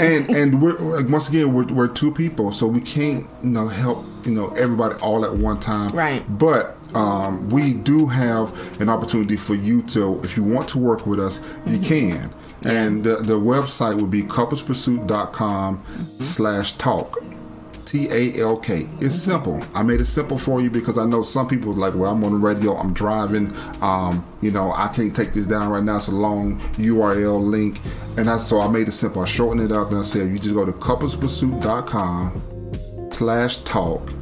and 0.00 0.30
and 0.30 0.62
we're 0.62 1.04
once 1.06 1.28
again 1.28 1.52
we're, 1.52 1.66
we're 1.66 1.88
two 1.88 2.10
people, 2.12 2.52
so 2.52 2.66
we 2.66 2.80
can't 2.80 3.24
you 3.42 3.50
know 3.50 3.68
help 3.68 4.04
you 4.24 4.32
know 4.32 4.48
everybody 4.50 4.94
all 5.00 5.24
at 5.24 5.34
one 5.34 5.60
time. 5.60 5.90
Right. 5.94 6.22
But 6.38 6.76
um, 6.94 7.48
we 7.50 7.74
do 7.74 8.06
have 8.06 8.80
an 8.80 8.88
opportunity 8.88 9.36
for 9.36 9.54
you 9.54 9.82
to, 9.82 10.20
if 10.24 10.36
you 10.36 10.42
want 10.44 10.68
to 10.68 10.78
work 10.78 11.04
with 11.06 11.20
us, 11.20 11.40
you 11.66 11.78
can. 11.78 12.32
And 12.64 13.04
the, 13.04 13.16
the 13.16 13.38
website 13.38 14.00
would 14.00 14.10
be 14.10 14.22
couplespursuit.com 14.22 15.82
slash 16.20 16.72
talk. 16.72 17.18
T 17.86 18.08
A 18.10 18.42
L 18.42 18.56
K. 18.56 18.86
It's 19.00 19.14
simple. 19.14 19.62
I 19.74 19.82
made 19.82 20.00
it 20.00 20.06
simple 20.06 20.38
for 20.38 20.60
you 20.60 20.70
because 20.70 20.98
I 20.98 21.06
know 21.06 21.22
some 21.22 21.48
people 21.48 21.70
are 21.70 21.76
like, 21.76 21.94
well, 21.94 22.12
I'm 22.12 22.22
on 22.24 22.32
the 22.32 22.38
radio, 22.38 22.76
I'm 22.76 22.92
driving, 22.92 23.54
um, 23.80 24.24
you 24.42 24.50
know, 24.50 24.72
I 24.72 24.88
can't 24.88 25.14
take 25.14 25.32
this 25.32 25.46
down 25.46 25.70
right 25.70 25.82
now. 25.82 25.96
It's 25.96 26.08
a 26.08 26.12
long 26.12 26.60
URL 26.74 27.40
link. 27.40 27.80
And 28.18 28.28
I, 28.28 28.38
so 28.38 28.60
I 28.60 28.68
made 28.68 28.88
it 28.88 28.92
simple. 28.92 29.22
I 29.22 29.26
shortened 29.26 29.70
it 29.70 29.74
up 29.74 29.90
and 29.90 30.00
I 30.00 30.02
said, 30.02 30.28
you 30.28 30.38
just 30.38 30.54
go 30.54 30.64
to 30.64 30.72
couplespursuit.com 30.72 33.10
slash 33.12 33.58
talk. 33.58 34.12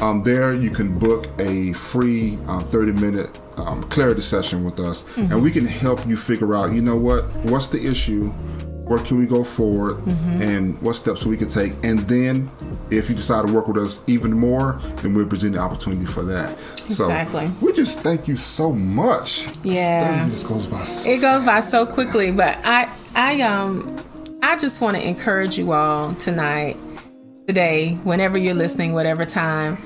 Um, 0.00 0.22
there 0.24 0.52
you 0.52 0.70
can 0.70 0.98
book 0.98 1.28
a 1.38 1.72
free 1.74 2.36
um, 2.48 2.64
30 2.64 2.92
minute 2.92 3.30
um, 3.56 3.84
clarity 3.84 4.20
session 4.20 4.64
with 4.64 4.80
us 4.80 5.04
and 5.16 5.40
we 5.40 5.50
can 5.50 5.64
help 5.64 6.04
you 6.06 6.16
figure 6.16 6.56
out, 6.56 6.72
you 6.72 6.82
know 6.82 6.96
what, 6.96 7.24
what's 7.44 7.68
the 7.68 7.86
issue? 7.86 8.34
Where 8.92 9.02
can 9.02 9.18
we 9.18 9.26
go 9.26 9.42
forward 9.42 10.06
and 10.06 10.80
what 10.82 10.96
steps 10.96 11.24
we 11.24 11.36
can 11.36 11.48
take? 11.48 11.72
And 11.82 12.00
then 12.00 12.50
if 12.90 13.08
you 13.08 13.16
decide 13.16 13.46
to 13.46 13.52
work 13.52 13.68
with 13.68 13.78
us 13.78 14.02
even 14.06 14.32
more, 14.32 14.78
then 14.96 15.14
we'll 15.14 15.26
present 15.26 15.54
the 15.54 15.60
opportunity 15.60 16.04
for 16.04 16.22
that. 16.24 16.52
Exactly. 16.86 17.46
So 17.46 17.54
we 17.62 17.72
just 17.72 18.00
thank 18.00 18.28
you 18.28 18.36
so 18.36 18.72
much. 18.72 19.46
Yeah. 19.64 20.28
Goes 20.28 20.66
by 20.66 20.82
so 20.84 21.08
it 21.10 21.20
goes 21.20 21.44
by 21.44 21.60
so 21.60 21.86
quickly 21.86 22.30
but 22.30 22.58
i 22.64 22.88
i 23.14 23.40
um 23.40 24.00
i 24.42 24.56
just 24.56 24.80
want 24.80 24.96
to 24.96 25.06
encourage 25.06 25.56
you 25.56 25.72
all 25.72 26.14
tonight 26.16 26.76
today 27.46 27.94
whenever 28.04 28.36
you're 28.36 28.54
listening 28.54 28.92
whatever 28.92 29.24
time 29.24 29.78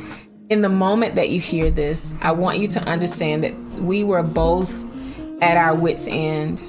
in 0.51 0.63
the 0.63 0.69
moment 0.69 1.15
that 1.15 1.29
you 1.29 1.41
hear 1.41 1.71
this 1.71 2.15
i 2.23 2.31
want 2.31 2.59
you 2.59 2.67
to 2.69 2.81
understand 2.81 3.45
that 3.45 3.55
we 3.81 4.03
were 4.03 4.23
both 4.23 4.85
at 5.43 5.57
our 5.57 5.75
wits 5.75 6.07
end 6.09 6.63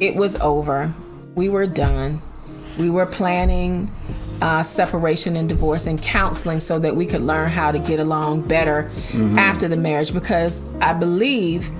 it 0.00 0.14
was 0.14 0.36
over 0.38 0.92
we 1.34 1.48
were 1.48 1.66
done. 1.66 2.22
We 2.78 2.90
were 2.90 3.06
planning 3.06 3.90
uh, 4.40 4.62
separation 4.62 5.36
and 5.36 5.48
divorce 5.48 5.86
and 5.86 6.00
counseling 6.00 6.60
so 6.60 6.78
that 6.78 6.96
we 6.96 7.04
could 7.06 7.20
learn 7.22 7.50
how 7.50 7.72
to 7.72 7.78
get 7.78 8.00
along 8.00 8.48
better 8.48 8.90
after 9.36 9.68
the 9.68 9.76
marriage 9.76 10.14
because 10.14 10.62
i 10.80 10.94
believe 10.94 11.70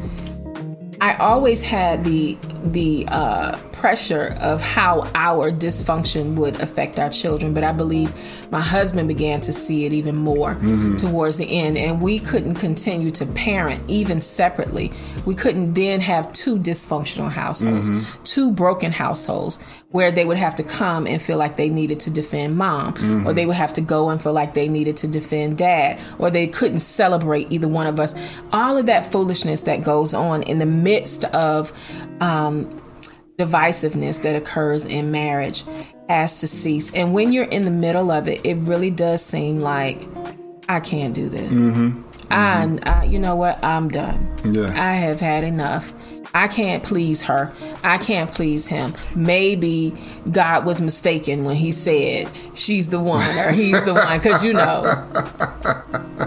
I 1.00 1.14
always 1.14 1.62
had 1.62 2.04
the 2.04 2.36
the 2.64 3.06
uh, 3.08 3.56
pressure 3.80 4.36
of 4.40 4.60
how 4.60 5.10
our 5.14 5.50
dysfunction 5.50 6.34
would 6.36 6.60
affect 6.60 7.00
our 7.00 7.10
children. 7.10 7.54
But 7.54 7.64
I 7.64 7.72
believe 7.72 8.12
my 8.50 8.60
husband 8.60 9.08
began 9.08 9.40
to 9.42 9.52
see 9.52 9.86
it 9.86 9.92
even 9.92 10.16
more 10.16 10.54
mm-hmm. 10.54 10.96
towards 10.96 11.38
the 11.38 11.50
end. 11.50 11.78
And 11.78 12.02
we 12.02 12.18
couldn't 12.18 12.56
continue 12.56 13.10
to 13.12 13.26
parent 13.26 13.88
even 13.88 14.20
separately. 14.20 14.92
We 15.24 15.34
couldn't 15.34 15.74
then 15.74 16.00
have 16.00 16.32
two 16.32 16.58
dysfunctional 16.58 17.30
households, 17.30 17.88
mm-hmm. 17.88 18.22
two 18.24 18.52
broken 18.52 18.92
households 18.92 19.58
where 19.90 20.12
they 20.12 20.24
would 20.24 20.36
have 20.36 20.54
to 20.54 20.62
come 20.62 21.06
and 21.06 21.20
feel 21.20 21.36
like 21.36 21.56
they 21.56 21.68
needed 21.68 21.98
to 22.00 22.10
defend 22.10 22.56
mom, 22.56 22.94
mm-hmm. 22.94 23.26
or 23.26 23.32
they 23.32 23.44
would 23.44 23.56
have 23.56 23.72
to 23.72 23.80
go 23.80 24.08
and 24.10 24.22
feel 24.22 24.32
like 24.32 24.54
they 24.54 24.68
needed 24.68 24.96
to 24.96 25.08
defend 25.08 25.58
dad, 25.58 26.00
or 26.18 26.30
they 26.30 26.46
couldn't 26.46 26.78
celebrate 26.78 27.50
either 27.50 27.66
one 27.66 27.86
of 27.86 27.98
us. 27.98 28.14
All 28.52 28.76
of 28.76 28.86
that 28.86 29.04
foolishness 29.04 29.62
that 29.62 29.82
goes 29.82 30.14
on 30.14 30.42
in 30.44 30.58
the 30.58 30.66
midst 30.66 31.24
of 31.24 31.72
um, 32.20 32.79
divisiveness 33.40 34.22
that 34.22 34.36
occurs 34.36 34.84
in 34.84 35.10
marriage 35.10 35.64
has 36.08 36.40
to 36.40 36.46
cease. 36.46 36.92
And 36.92 37.14
when 37.14 37.32
you're 37.32 37.44
in 37.44 37.64
the 37.64 37.70
middle 37.70 38.10
of 38.10 38.28
it, 38.28 38.44
it 38.44 38.56
really 38.56 38.90
does 38.90 39.24
seem 39.24 39.60
like 39.60 40.06
I 40.68 40.80
can't 40.80 41.14
do 41.14 41.28
this. 41.28 41.52
Mm-hmm. 41.52 42.02
Mm-hmm. 42.30 42.88
I, 42.88 43.00
I, 43.00 43.04
you 43.04 43.18
know 43.18 43.34
what? 43.34 43.62
I'm 43.64 43.88
done. 43.88 44.38
Yeah. 44.44 44.70
I 44.70 44.94
have 44.94 45.20
had 45.20 45.42
enough. 45.42 45.92
I 46.32 46.48
can't 46.48 46.82
please 46.82 47.22
her. 47.22 47.52
I 47.82 47.98
can't 47.98 48.32
please 48.32 48.68
him. 48.68 48.94
Maybe 49.16 49.92
God 50.30 50.64
was 50.64 50.80
mistaken 50.80 51.44
when 51.44 51.56
he 51.56 51.72
said 51.72 52.30
she's 52.54 52.88
the 52.88 53.00
one 53.00 53.28
or 53.38 53.50
he's 53.52 53.82
the 53.84 53.94
one 53.94 54.20
cuz 54.20 54.44
you 54.44 54.52
know. 54.52 54.84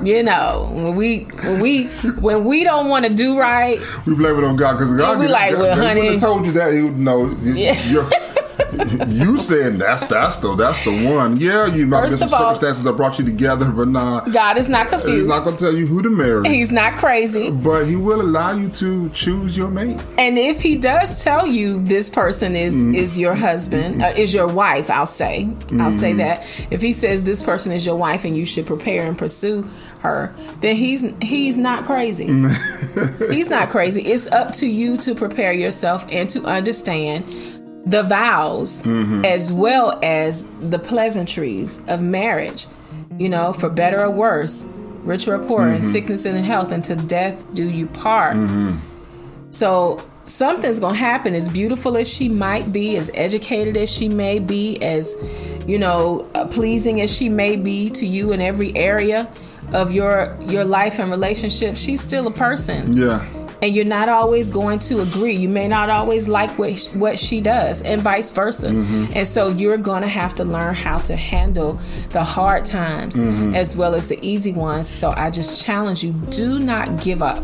You 0.04 0.24
know, 0.24 0.70
when 0.74 0.96
we 0.96 1.20
when 1.20 1.60
we 1.62 1.86
when 2.20 2.44
we 2.46 2.64
don't 2.64 2.90
want 2.90 3.06
to 3.06 3.14
do 3.14 3.40
right, 3.40 3.80
we 4.06 4.16
blame 4.16 4.38
it 4.38 4.44
on 4.44 4.56
God 4.56 4.78
cuz 4.78 4.98
God 4.98 5.20
we 5.20 5.28
like, 5.28 5.56
well, 5.56 5.76
honey, 5.78 6.08
If 6.08 6.24
I 6.24 6.26
told 6.28 6.46
you 6.46 6.52
that 6.54 6.74
you 6.74 6.92
know. 6.92 7.34
Yeah. 7.42 7.74
you 9.08 9.38
said 9.38 9.78
that's 9.78 10.04
that's 10.06 10.38
the 10.38 10.56
that's 10.56 10.84
the 10.84 11.06
one. 11.08 11.38
Yeah, 11.38 11.68
you 11.68 11.86
might 11.86 12.10
have 12.10 12.20
some 12.20 12.30
circumstances 12.30 12.84
that 12.84 12.94
brought 12.94 13.20
you 13.20 13.26
together, 13.26 13.70
but 13.70 13.88
nah. 13.88 14.22
God 14.22 14.58
is 14.58 14.70
not 14.70 14.88
confused. 14.88 15.18
He's 15.18 15.26
not 15.26 15.44
gonna 15.44 15.58
tell 15.58 15.74
you 15.74 15.86
who 15.86 16.02
to 16.02 16.10
marry. 16.10 16.48
He's 16.50 16.72
not 16.72 16.96
crazy. 16.96 17.50
But 17.50 17.86
he 17.86 17.96
will 17.96 18.22
allow 18.22 18.54
you 18.54 18.70
to 18.70 19.10
choose 19.10 19.56
your 19.56 19.70
mate. 19.70 20.02
And 20.18 20.38
if 20.38 20.62
he 20.62 20.76
does 20.76 21.24
tell 21.24 21.46
you 21.46 21.84
this 21.84 22.10
person 22.10 22.56
is 22.56 22.76
mm. 22.76 22.96
is 22.96 23.18
your 23.18 23.36
husband, 23.36 24.02
uh, 24.02 24.14
is 24.16 24.34
your 24.34 24.48
wife, 24.48 24.90
I'll 24.90 25.06
say. 25.06 25.44
I'll 25.44 25.92
mm. 25.92 25.92
say 25.92 26.12
mm-hmm. 26.12 26.20
that. 26.20 26.68
If 26.72 26.82
he 26.82 26.94
says 26.94 27.24
this 27.24 27.44
person 27.44 27.72
is 27.72 27.86
your 27.86 27.96
wife 27.96 28.26
and 28.26 28.36
you 28.36 28.46
should 28.46 28.66
prepare 28.66 29.06
and 29.06 29.18
pursue 29.18 29.68
her, 30.00 30.34
then 30.62 30.76
he's 30.76 31.06
he's 31.22 31.58
not 31.58 31.86
crazy. 31.86 32.26
he's 33.30 33.50
not 33.50 33.70
crazy. 33.70 34.02
It's 34.02 34.28
up 34.28 34.52
to 34.54 34.68
you 34.68 34.98
to 34.98 35.16
prepare 35.16 35.54
yourself 35.54 36.06
and 36.10 36.30
to 36.32 36.46
understand 36.46 37.26
the 37.86 38.04
vows 38.04 38.82
mm-hmm. 38.84 39.26
as 39.26 39.52
well 39.52 40.00
as 40.02 40.46
the 40.60 40.80
pleasantries 40.80 41.82
of 41.88 42.02
marriage, 42.02 42.66
you 43.18 43.30
know, 43.30 43.54
for 43.54 43.70
better 43.70 44.02
or 44.02 44.10
worse, 44.10 44.66
rich 45.04 45.28
or 45.28 45.38
poor, 45.40 45.62
mm-hmm. 45.62 45.76
in 45.76 45.82
sickness 45.82 46.26
and 46.26 46.38
in 46.38 46.44
health, 46.44 46.72
until 46.72 46.98
death 46.98 47.46
do 47.54 47.70
you 47.70 47.88
part. 47.88 48.38
Mm-hmm. 48.38 48.78
So 49.52 50.02
something's 50.24 50.80
gonna 50.80 50.98
happen. 50.98 51.36
As 51.36 51.50
beautiful 51.50 51.98
as 51.98 52.12
she 52.12 52.30
might 52.30 52.72
be, 52.72 52.96
as 52.96 53.12
educated 53.14 53.76
as 53.76 53.92
she 53.92 54.08
may 54.08 54.40
be, 54.40 54.82
as 54.82 55.18
you 55.68 55.78
know, 55.78 56.28
uh, 56.36 56.48
pleasing 56.48 57.02
as 57.02 57.14
she 57.16 57.28
may 57.28 57.58
be 57.58 57.90
to 57.92 58.08
you 58.08 58.32
in 58.32 58.40
every 58.40 58.76
area 58.78 59.30
of 59.74 59.92
your 59.92 60.38
your 60.42 60.64
life 60.64 61.00
and 61.00 61.12
relationship, 61.12 61.76
she's 61.76 62.02
still 62.02 62.28
a 62.28 62.32
person. 62.32 62.96
Yeah 62.96 63.43
and 63.64 63.74
you're 63.74 63.86
not 63.86 64.10
always 64.10 64.50
going 64.50 64.78
to 64.78 65.00
agree. 65.00 65.34
You 65.34 65.48
may 65.48 65.70
not 65.70 65.90
always 65.90 66.28
like 66.28 66.52
what 66.60 66.90
what 66.94 67.18
she 67.18 67.40
does, 67.40 67.82
and 67.82 68.02
vice 68.02 68.30
versa. 68.30 68.68
Mm-hmm. 68.68 69.14
And 69.16 69.26
so 69.26 69.48
you're 69.48 69.78
going 69.78 70.02
to 70.02 70.10
have 70.10 70.36
to 70.36 70.44
learn 70.44 70.76
how 70.76 70.98
to 71.00 71.16
handle 71.16 71.80
the 72.10 72.26
hard 72.26 72.66
times 72.66 73.18
mm-hmm. 73.18 73.56
as 73.56 73.78
well 73.78 73.96
as 73.96 74.10
the 74.10 74.20
easy 74.22 74.52
ones. 74.52 74.90
So 74.90 75.12
I 75.12 75.32
just 75.32 75.64
challenge 75.64 76.04
you: 76.04 76.12
do 76.30 76.60
not 76.60 77.02
give 77.02 77.24
up. 77.24 77.42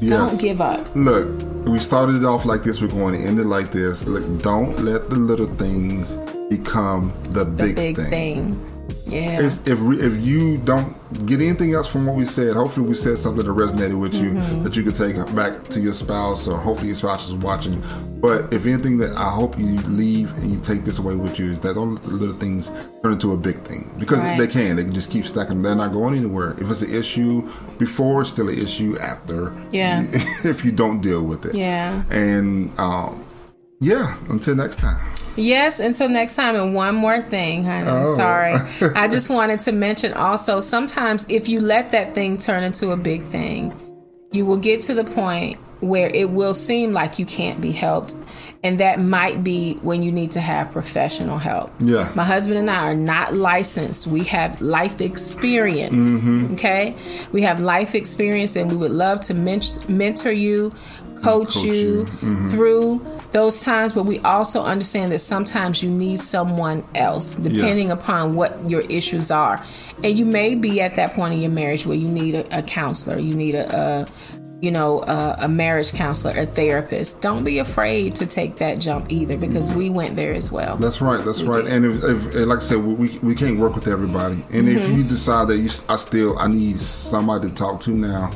Yes. 0.00 0.10
Don't 0.10 0.40
give 0.40 0.60
up. 0.60 0.94
Look, 0.94 1.36
we 1.66 1.80
started 1.80 2.16
it 2.16 2.24
off 2.24 2.44
like 2.44 2.62
this. 2.62 2.80
We're 2.80 2.88
going 2.88 3.20
to 3.20 3.26
end 3.26 3.40
it 3.40 3.46
like 3.46 3.72
this. 3.72 4.06
Look, 4.06 4.42
don't 4.42 4.78
let 4.84 5.10
the 5.10 5.16
little 5.16 5.52
things 5.56 6.16
become 6.48 7.12
the, 7.24 7.44
the 7.44 7.44
big, 7.44 7.76
big 7.76 7.96
thing. 7.96 8.10
thing. 8.10 8.71
Yeah. 9.12 9.42
It's, 9.42 9.58
if 9.66 9.78
if 9.78 10.24
you 10.24 10.58
don't 10.58 10.96
get 11.26 11.40
anything 11.40 11.74
else 11.74 11.86
from 11.86 12.06
what 12.06 12.16
we 12.16 12.24
said, 12.24 12.56
hopefully 12.56 12.86
we 12.86 12.94
said 12.94 13.18
something 13.18 13.44
that 13.44 13.52
resonated 13.52 14.00
with 14.00 14.14
you 14.14 14.30
mm-hmm. 14.30 14.62
that 14.62 14.74
you 14.74 14.82
could 14.82 14.94
take 14.94 15.16
back 15.34 15.68
to 15.68 15.80
your 15.80 15.92
spouse, 15.92 16.48
or 16.48 16.56
hopefully 16.56 16.88
your 16.88 16.96
spouse 16.96 17.28
is 17.28 17.34
watching. 17.34 17.82
But 18.20 18.54
if 18.54 18.64
anything 18.66 18.98
that 18.98 19.16
I 19.16 19.28
hope 19.30 19.58
you 19.58 19.76
leave 19.82 20.32
and 20.38 20.50
you 20.50 20.60
take 20.60 20.84
this 20.84 20.98
away 20.98 21.16
with 21.16 21.38
you 21.38 21.50
is 21.50 21.60
that 21.60 21.74
don't 21.74 21.94
let 21.94 22.02
the 22.04 22.10
little 22.10 22.36
things 22.36 22.70
turn 23.02 23.12
into 23.12 23.32
a 23.32 23.36
big 23.36 23.58
thing 23.62 23.92
because 23.98 24.18
right. 24.18 24.38
they 24.38 24.46
can. 24.46 24.76
They 24.76 24.84
can 24.84 24.94
just 24.94 25.10
keep 25.10 25.26
stacking. 25.26 25.60
They're 25.60 25.74
not 25.74 25.92
going 25.92 26.16
anywhere. 26.16 26.52
If 26.52 26.70
it's 26.70 26.82
an 26.82 26.94
issue 26.94 27.50
before, 27.78 28.22
it's 28.22 28.30
still 28.30 28.48
an 28.48 28.58
issue 28.58 28.96
after. 29.00 29.54
Yeah. 29.72 30.06
if 30.44 30.64
you 30.64 30.72
don't 30.72 31.00
deal 31.00 31.22
with 31.22 31.44
it. 31.44 31.54
Yeah. 31.54 32.02
And 32.10 32.72
um, 32.78 33.22
yeah. 33.80 34.16
Until 34.30 34.54
next 34.54 34.78
time. 34.78 35.12
Yes, 35.36 35.80
until 35.80 36.08
next 36.08 36.36
time. 36.36 36.54
And 36.54 36.74
one 36.74 36.94
more 36.94 37.20
thing, 37.20 37.64
honey. 37.64 37.88
Oh. 37.88 38.16
Sorry. 38.16 38.54
I 38.94 39.08
just 39.08 39.30
wanted 39.30 39.60
to 39.60 39.72
mention 39.72 40.12
also 40.14 40.60
sometimes 40.60 41.26
if 41.28 41.48
you 41.48 41.60
let 41.60 41.90
that 41.92 42.14
thing 42.14 42.36
turn 42.36 42.62
into 42.62 42.90
a 42.90 42.96
big 42.96 43.22
thing, 43.22 43.74
you 44.32 44.46
will 44.46 44.56
get 44.56 44.82
to 44.82 44.94
the 44.94 45.04
point 45.04 45.58
where 45.80 46.08
it 46.08 46.30
will 46.30 46.54
seem 46.54 46.92
like 46.92 47.18
you 47.18 47.26
can't 47.26 47.60
be 47.60 47.72
helped. 47.72 48.14
And 48.64 48.78
that 48.78 49.00
might 49.00 49.42
be 49.42 49.74
when 49.82 50.04
you 50.04 50.12
need 50.12 50.30
to 50.32 50.40
have 50.40 50.70
professional 50.70 51.38
help. 51.38 51.72
Yeah. 51.80 52.12
My 52.14 52.22
husband 52.22 52.58
and 52.58 52.70
I 52.70 52.86
are 52.90 52.94
not 52.94 53.34
licensed. 53.34 54.06
We 54.06 54.22
have 54.24 54.60
life 54.62 55.00
experience. 55.00 56.20
Mm-hmm. 56.22 56.54
Okay. 56.54 56.94
We 57.32 57.42
have 57.42 57.58
life 57.58 57.96
experience 57.96 58.54
and 58.54 58.70
we 58.70 58.76
would 58.76 58.92
love 58.92 59.20
to 59.22 59.34
men- 59.34 59.62
mentor 59.88 60.30
you, 60.30 60.70
coach, 61.16 61.54
coach 61.54 61.56
you, 61.56 61.72
you. 61.72 62.04
Mm-hmm. 62.04 62.48
through 62.50 63.11
those 63.32 63.60
times, 63.60 63.92
but 63.92 64.04
we 64.04 64.18
also 64.20 64.62
understand 64.62 65.12
that 65.12 65.18
sometimes 65.18 65.82
you 65.82 65.90
need 65.90 66.18
someone 66.18 66.84
else, 66.94 67.34
depending 67.34 67.88
yes. 67.88 67.98
upon 67.98 68.34
what 68.34 68.68
your 68.68 68.82
issues 68.82 69.30
are. 69.30 69.64
And 70.04 70.18
you 70.18 70.24
may 70.24 70.54
be 70.54 70.80
at 70.80 70.94
that 70.96 71.14
point 71.14 71.34
in 71.34 71.40
your 71.40 71.50
marriage 71.50 71.86
where 71.86 71.96
you 71.96 72.08
need 72.08 72.34
a, 72.34 72.58
a 72.58 72.62
counselor, 72.62 73.18
you 73.18 73.34
need 73.34 73.54
a, 73.54 74.06
a 74.31 74.31
you 74.62 74.70
know, 74.70 75.02
a, 75.02 75.36
a, 75.40 75.48
marriage 75.48 75.92
counselor, 75.92 76.38
a 76.40 76.46
therapist. 76.46 77.20
Don't 77.20 77.42
be 77.42 77.58
afraid 77.58 78.14
to 78.14 78.26
take 78.26 78.58
that 78.58 78.78
jump 78.78 79.10
either, 79.10 79.36
because 79.36 79.72
we 79.72 79.90
went 79.90 80.14
there 80.14 80.32
as 80.32 80.52
well. 80.52 80.76
That's 80.76 81.00
right. 81.00 81.22
That's 81.24 81.42
we 81.42 81.48
right. 81.48 81.64
Did. 81.64 81.72
And 81.72 81.84
if, 81.84 82.04
if, 82.04 82.34
like 82.46 82.58
I 82.58 82.62
said, 82.62 82.78
we, 82.78 83.18
we 83.18 83.34
can't 83.34 83.58
work 83.58 83.74
with 83.74 83.88
everybody. 83.88 84.36
And 84.52 84.68
mm-hmm. 84.68 84.78
if 84.78 84.88
you 84.96 85.02
decide 85.02 85.48
that 85.48 85.58
you, 85.58 85.68
I 85.88 85.96
still, 85.96 86.38
I 86.38 86.46
need 86.46 86.78
somebody 86.80 87.48
to 87.48 87.54
talk 87.54 87.80
to 87.80 87.90
now, 87.90 88.30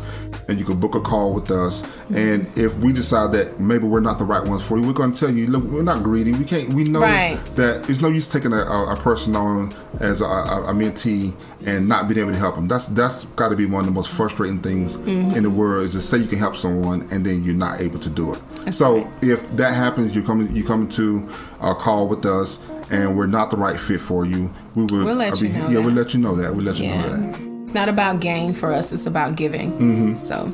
and 0.49 0.59
you 0.59 0.65
can 0.65 0.81
book 0.81 0.97
a 0.97 1.01
call 1.01 1.33
with 1.33 1.49
us. 1.53 1.83
Mm-hmm. 1.83 2.17
And 2.17 2.59
if 2.59 2.75
we 2.79 2.93
decide 2.93 3.31
that 3.33 3.61
maybe 3.61 3.85
we're 3.85 4.01
not 4.01 4.19
the 4.19 4.25
right 4.25 4.45
ones 4.45 4.67
for 4.67 4.79
you, 4.79 4.85
we're 4.85 4.95
going 4.95 5.13
to 5.13 5.21
tell 5.21 5.31
you, 5.31 5.47
look, 5.47 5.63
we're 5.63 5.83
not 5.83 6.03
greedy. 6.03 6.33
We 6.33 6.45
can't. 6.45 6.71
We 6.71 6.85
know 6.85 7.03
right. 7.03 7.39
that 7.55 7.89
it's 7.89 8.01
no 8.01 8.09
use 8.09 8.27
taking 8.27 8.53
a, 8.53 8.63
a, 8.63 8.95
a 8.95 8.97
person 8.97 9.37
on 9.37 9.75
as 10.01 10.21
a, 10.21 10.25
a, 10.25 10.73
mentee 10.75 11.35
and 11.65 11.89
not 11.89 12.09
being 12.09 12.21
able 12.21 12.33
to 12.33 12.39
help 12.39 12.55
them. 12.57 12.69
That's 12.69 12.87
that's 12.87 13.25
got 13.37 13.51
to 13.51 13.57
be 13.57 13.67
one 13.67 13.81
of 13.81 13.87
the 13.87 13.93
most 13.93 14.11
frustrating 14.11 14.61
things 14.61 14.97
mm-hmm. 14.97 15.37
in 15.37 15.43
the 15.43 15.51
world. 15.51 15.85
Is 15.85 15.93
to 15.93 16.01
say 16.01 16.16
you 16.21 16.27
can 16.27 16.39
help 16.39 16.57
someone 16.57 17.09
and 17.11 17.25
then 17.25 17.45
you're 17.45 17.55
not 17.55 17.81
able 17.81 17.99
to 18.01 18.11
do 18.11 18.35
it. 18.35 18.43
That's 18.65 18.79
so 18.79 19.03
right. 19.03 19.13
if 19.23 19.49
that 19.57 19.75
happens, 19.75 20.15
you 20.15 20.23
come 20.23 20.55
you 20.55 20.65
come 20.65 20.89
to 20.91 21.29
a 21.61 21.75
call 21.75 22.09
with 22.09 22.25
us 22.25 22.59
and 22.91 23.17
we're 23.17 23.27
not 23.27 23.51
the 23.51 23.57
right 23.57 23.79
fit 23.79 24.01
for 24.01 24.25
you, 24.25 24.53
we 24.75 24.85
will. 24.85 25.05
We'll 25.05 25.15
let 25.15 25.41
be, 25.41 25.49
you 25.49 25.53
know. 25.53 25.69
Yeah, 25.69 25.75
that. 25.75 25.83
we'll 25.83 25.95
let 25.95 26.15
you 26.15 26.21
know 26.21 26.35
that. 26.37 26.55
We'll 26.55 26.65
let 26.65 26.77
you 26.79 26.85
yeah. 26.85 27.03
know 27.03 27.33
that 27.33 27.63
It's 27.63 27.75
not 27.75 27.89
about 27.89 28.21
gain 28.21 28.53
for 28.53 28.73
us, 28.73 28.93
it's 28.93 29.07
about 29.07 29.37
giving. 29.37 29.73
Mm-hmm. 29.73 30.15
So, 30.15 30.53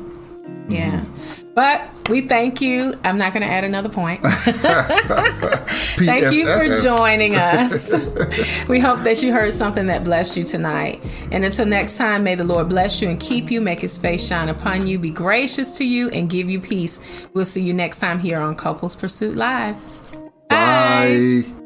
yeah. 0.67 0.99
Mm-hmm. 0.99 1.42
But 1.55 2.09
we 2.09 2.21
thank 2.21 2.61
you. 2.61 2.99
I'm 3.03 3.17
not 3.17 3.33
going 3.33 3.43
to 3.43 3.49
add 3.49 3.63
another 3.63 3.89
point. 3.89 4.21
thank 4.23 6.33
you 6.33 6.47
for 6.47 6.81
joining 6.81 7.35
us. 7.35 7.93
we 8.67 8.79
hope 8.79 9.01
that 9.01 9.21
you 9.21 9.31
heard 9.31 9.53
something 9.53 9.85
that 9.87 10.03
blessed 10.03 10.35
you 10.35 10.43
tonight. 10.43 11.03
And 11.31 11.45
until 11.45 11.65
next 11.65 11.97
time, 11.97 12.23
may 12.23 12.35
the 12.35 12.43
Lord 12.43 12.69
bless 12.69 13.01
you 13.01 13.09
and 13.09 13.19
keep 13.19 13.51
you, 13.51 13.61
make 13.61 13.81
his 13.81 13.97
face 13.97 14.25
shine 14.25 14.49
upon 14.49 14.87
you, 14.87 14.97
be 14.97 15.11
gracious 15.11 15.77
to 15.77 15.85
you, 15.85 16.09
and 16.09 16.29
give 16.29 16.49
you 16.49 16.59
peace. 16.59 16.99
We'll 17.33 17.45
see 17.45 17.61
you 17.61 17.73
next 17.73 17.99
time 17.99 18.19
here 18.19 18.39
on 18.39 18.55
Couples 18.55 18.95
Pursuit 18.95 19.35
Live. 19.35 19.77
Bye. 20.49 21.43
Bye. 21.45 21.62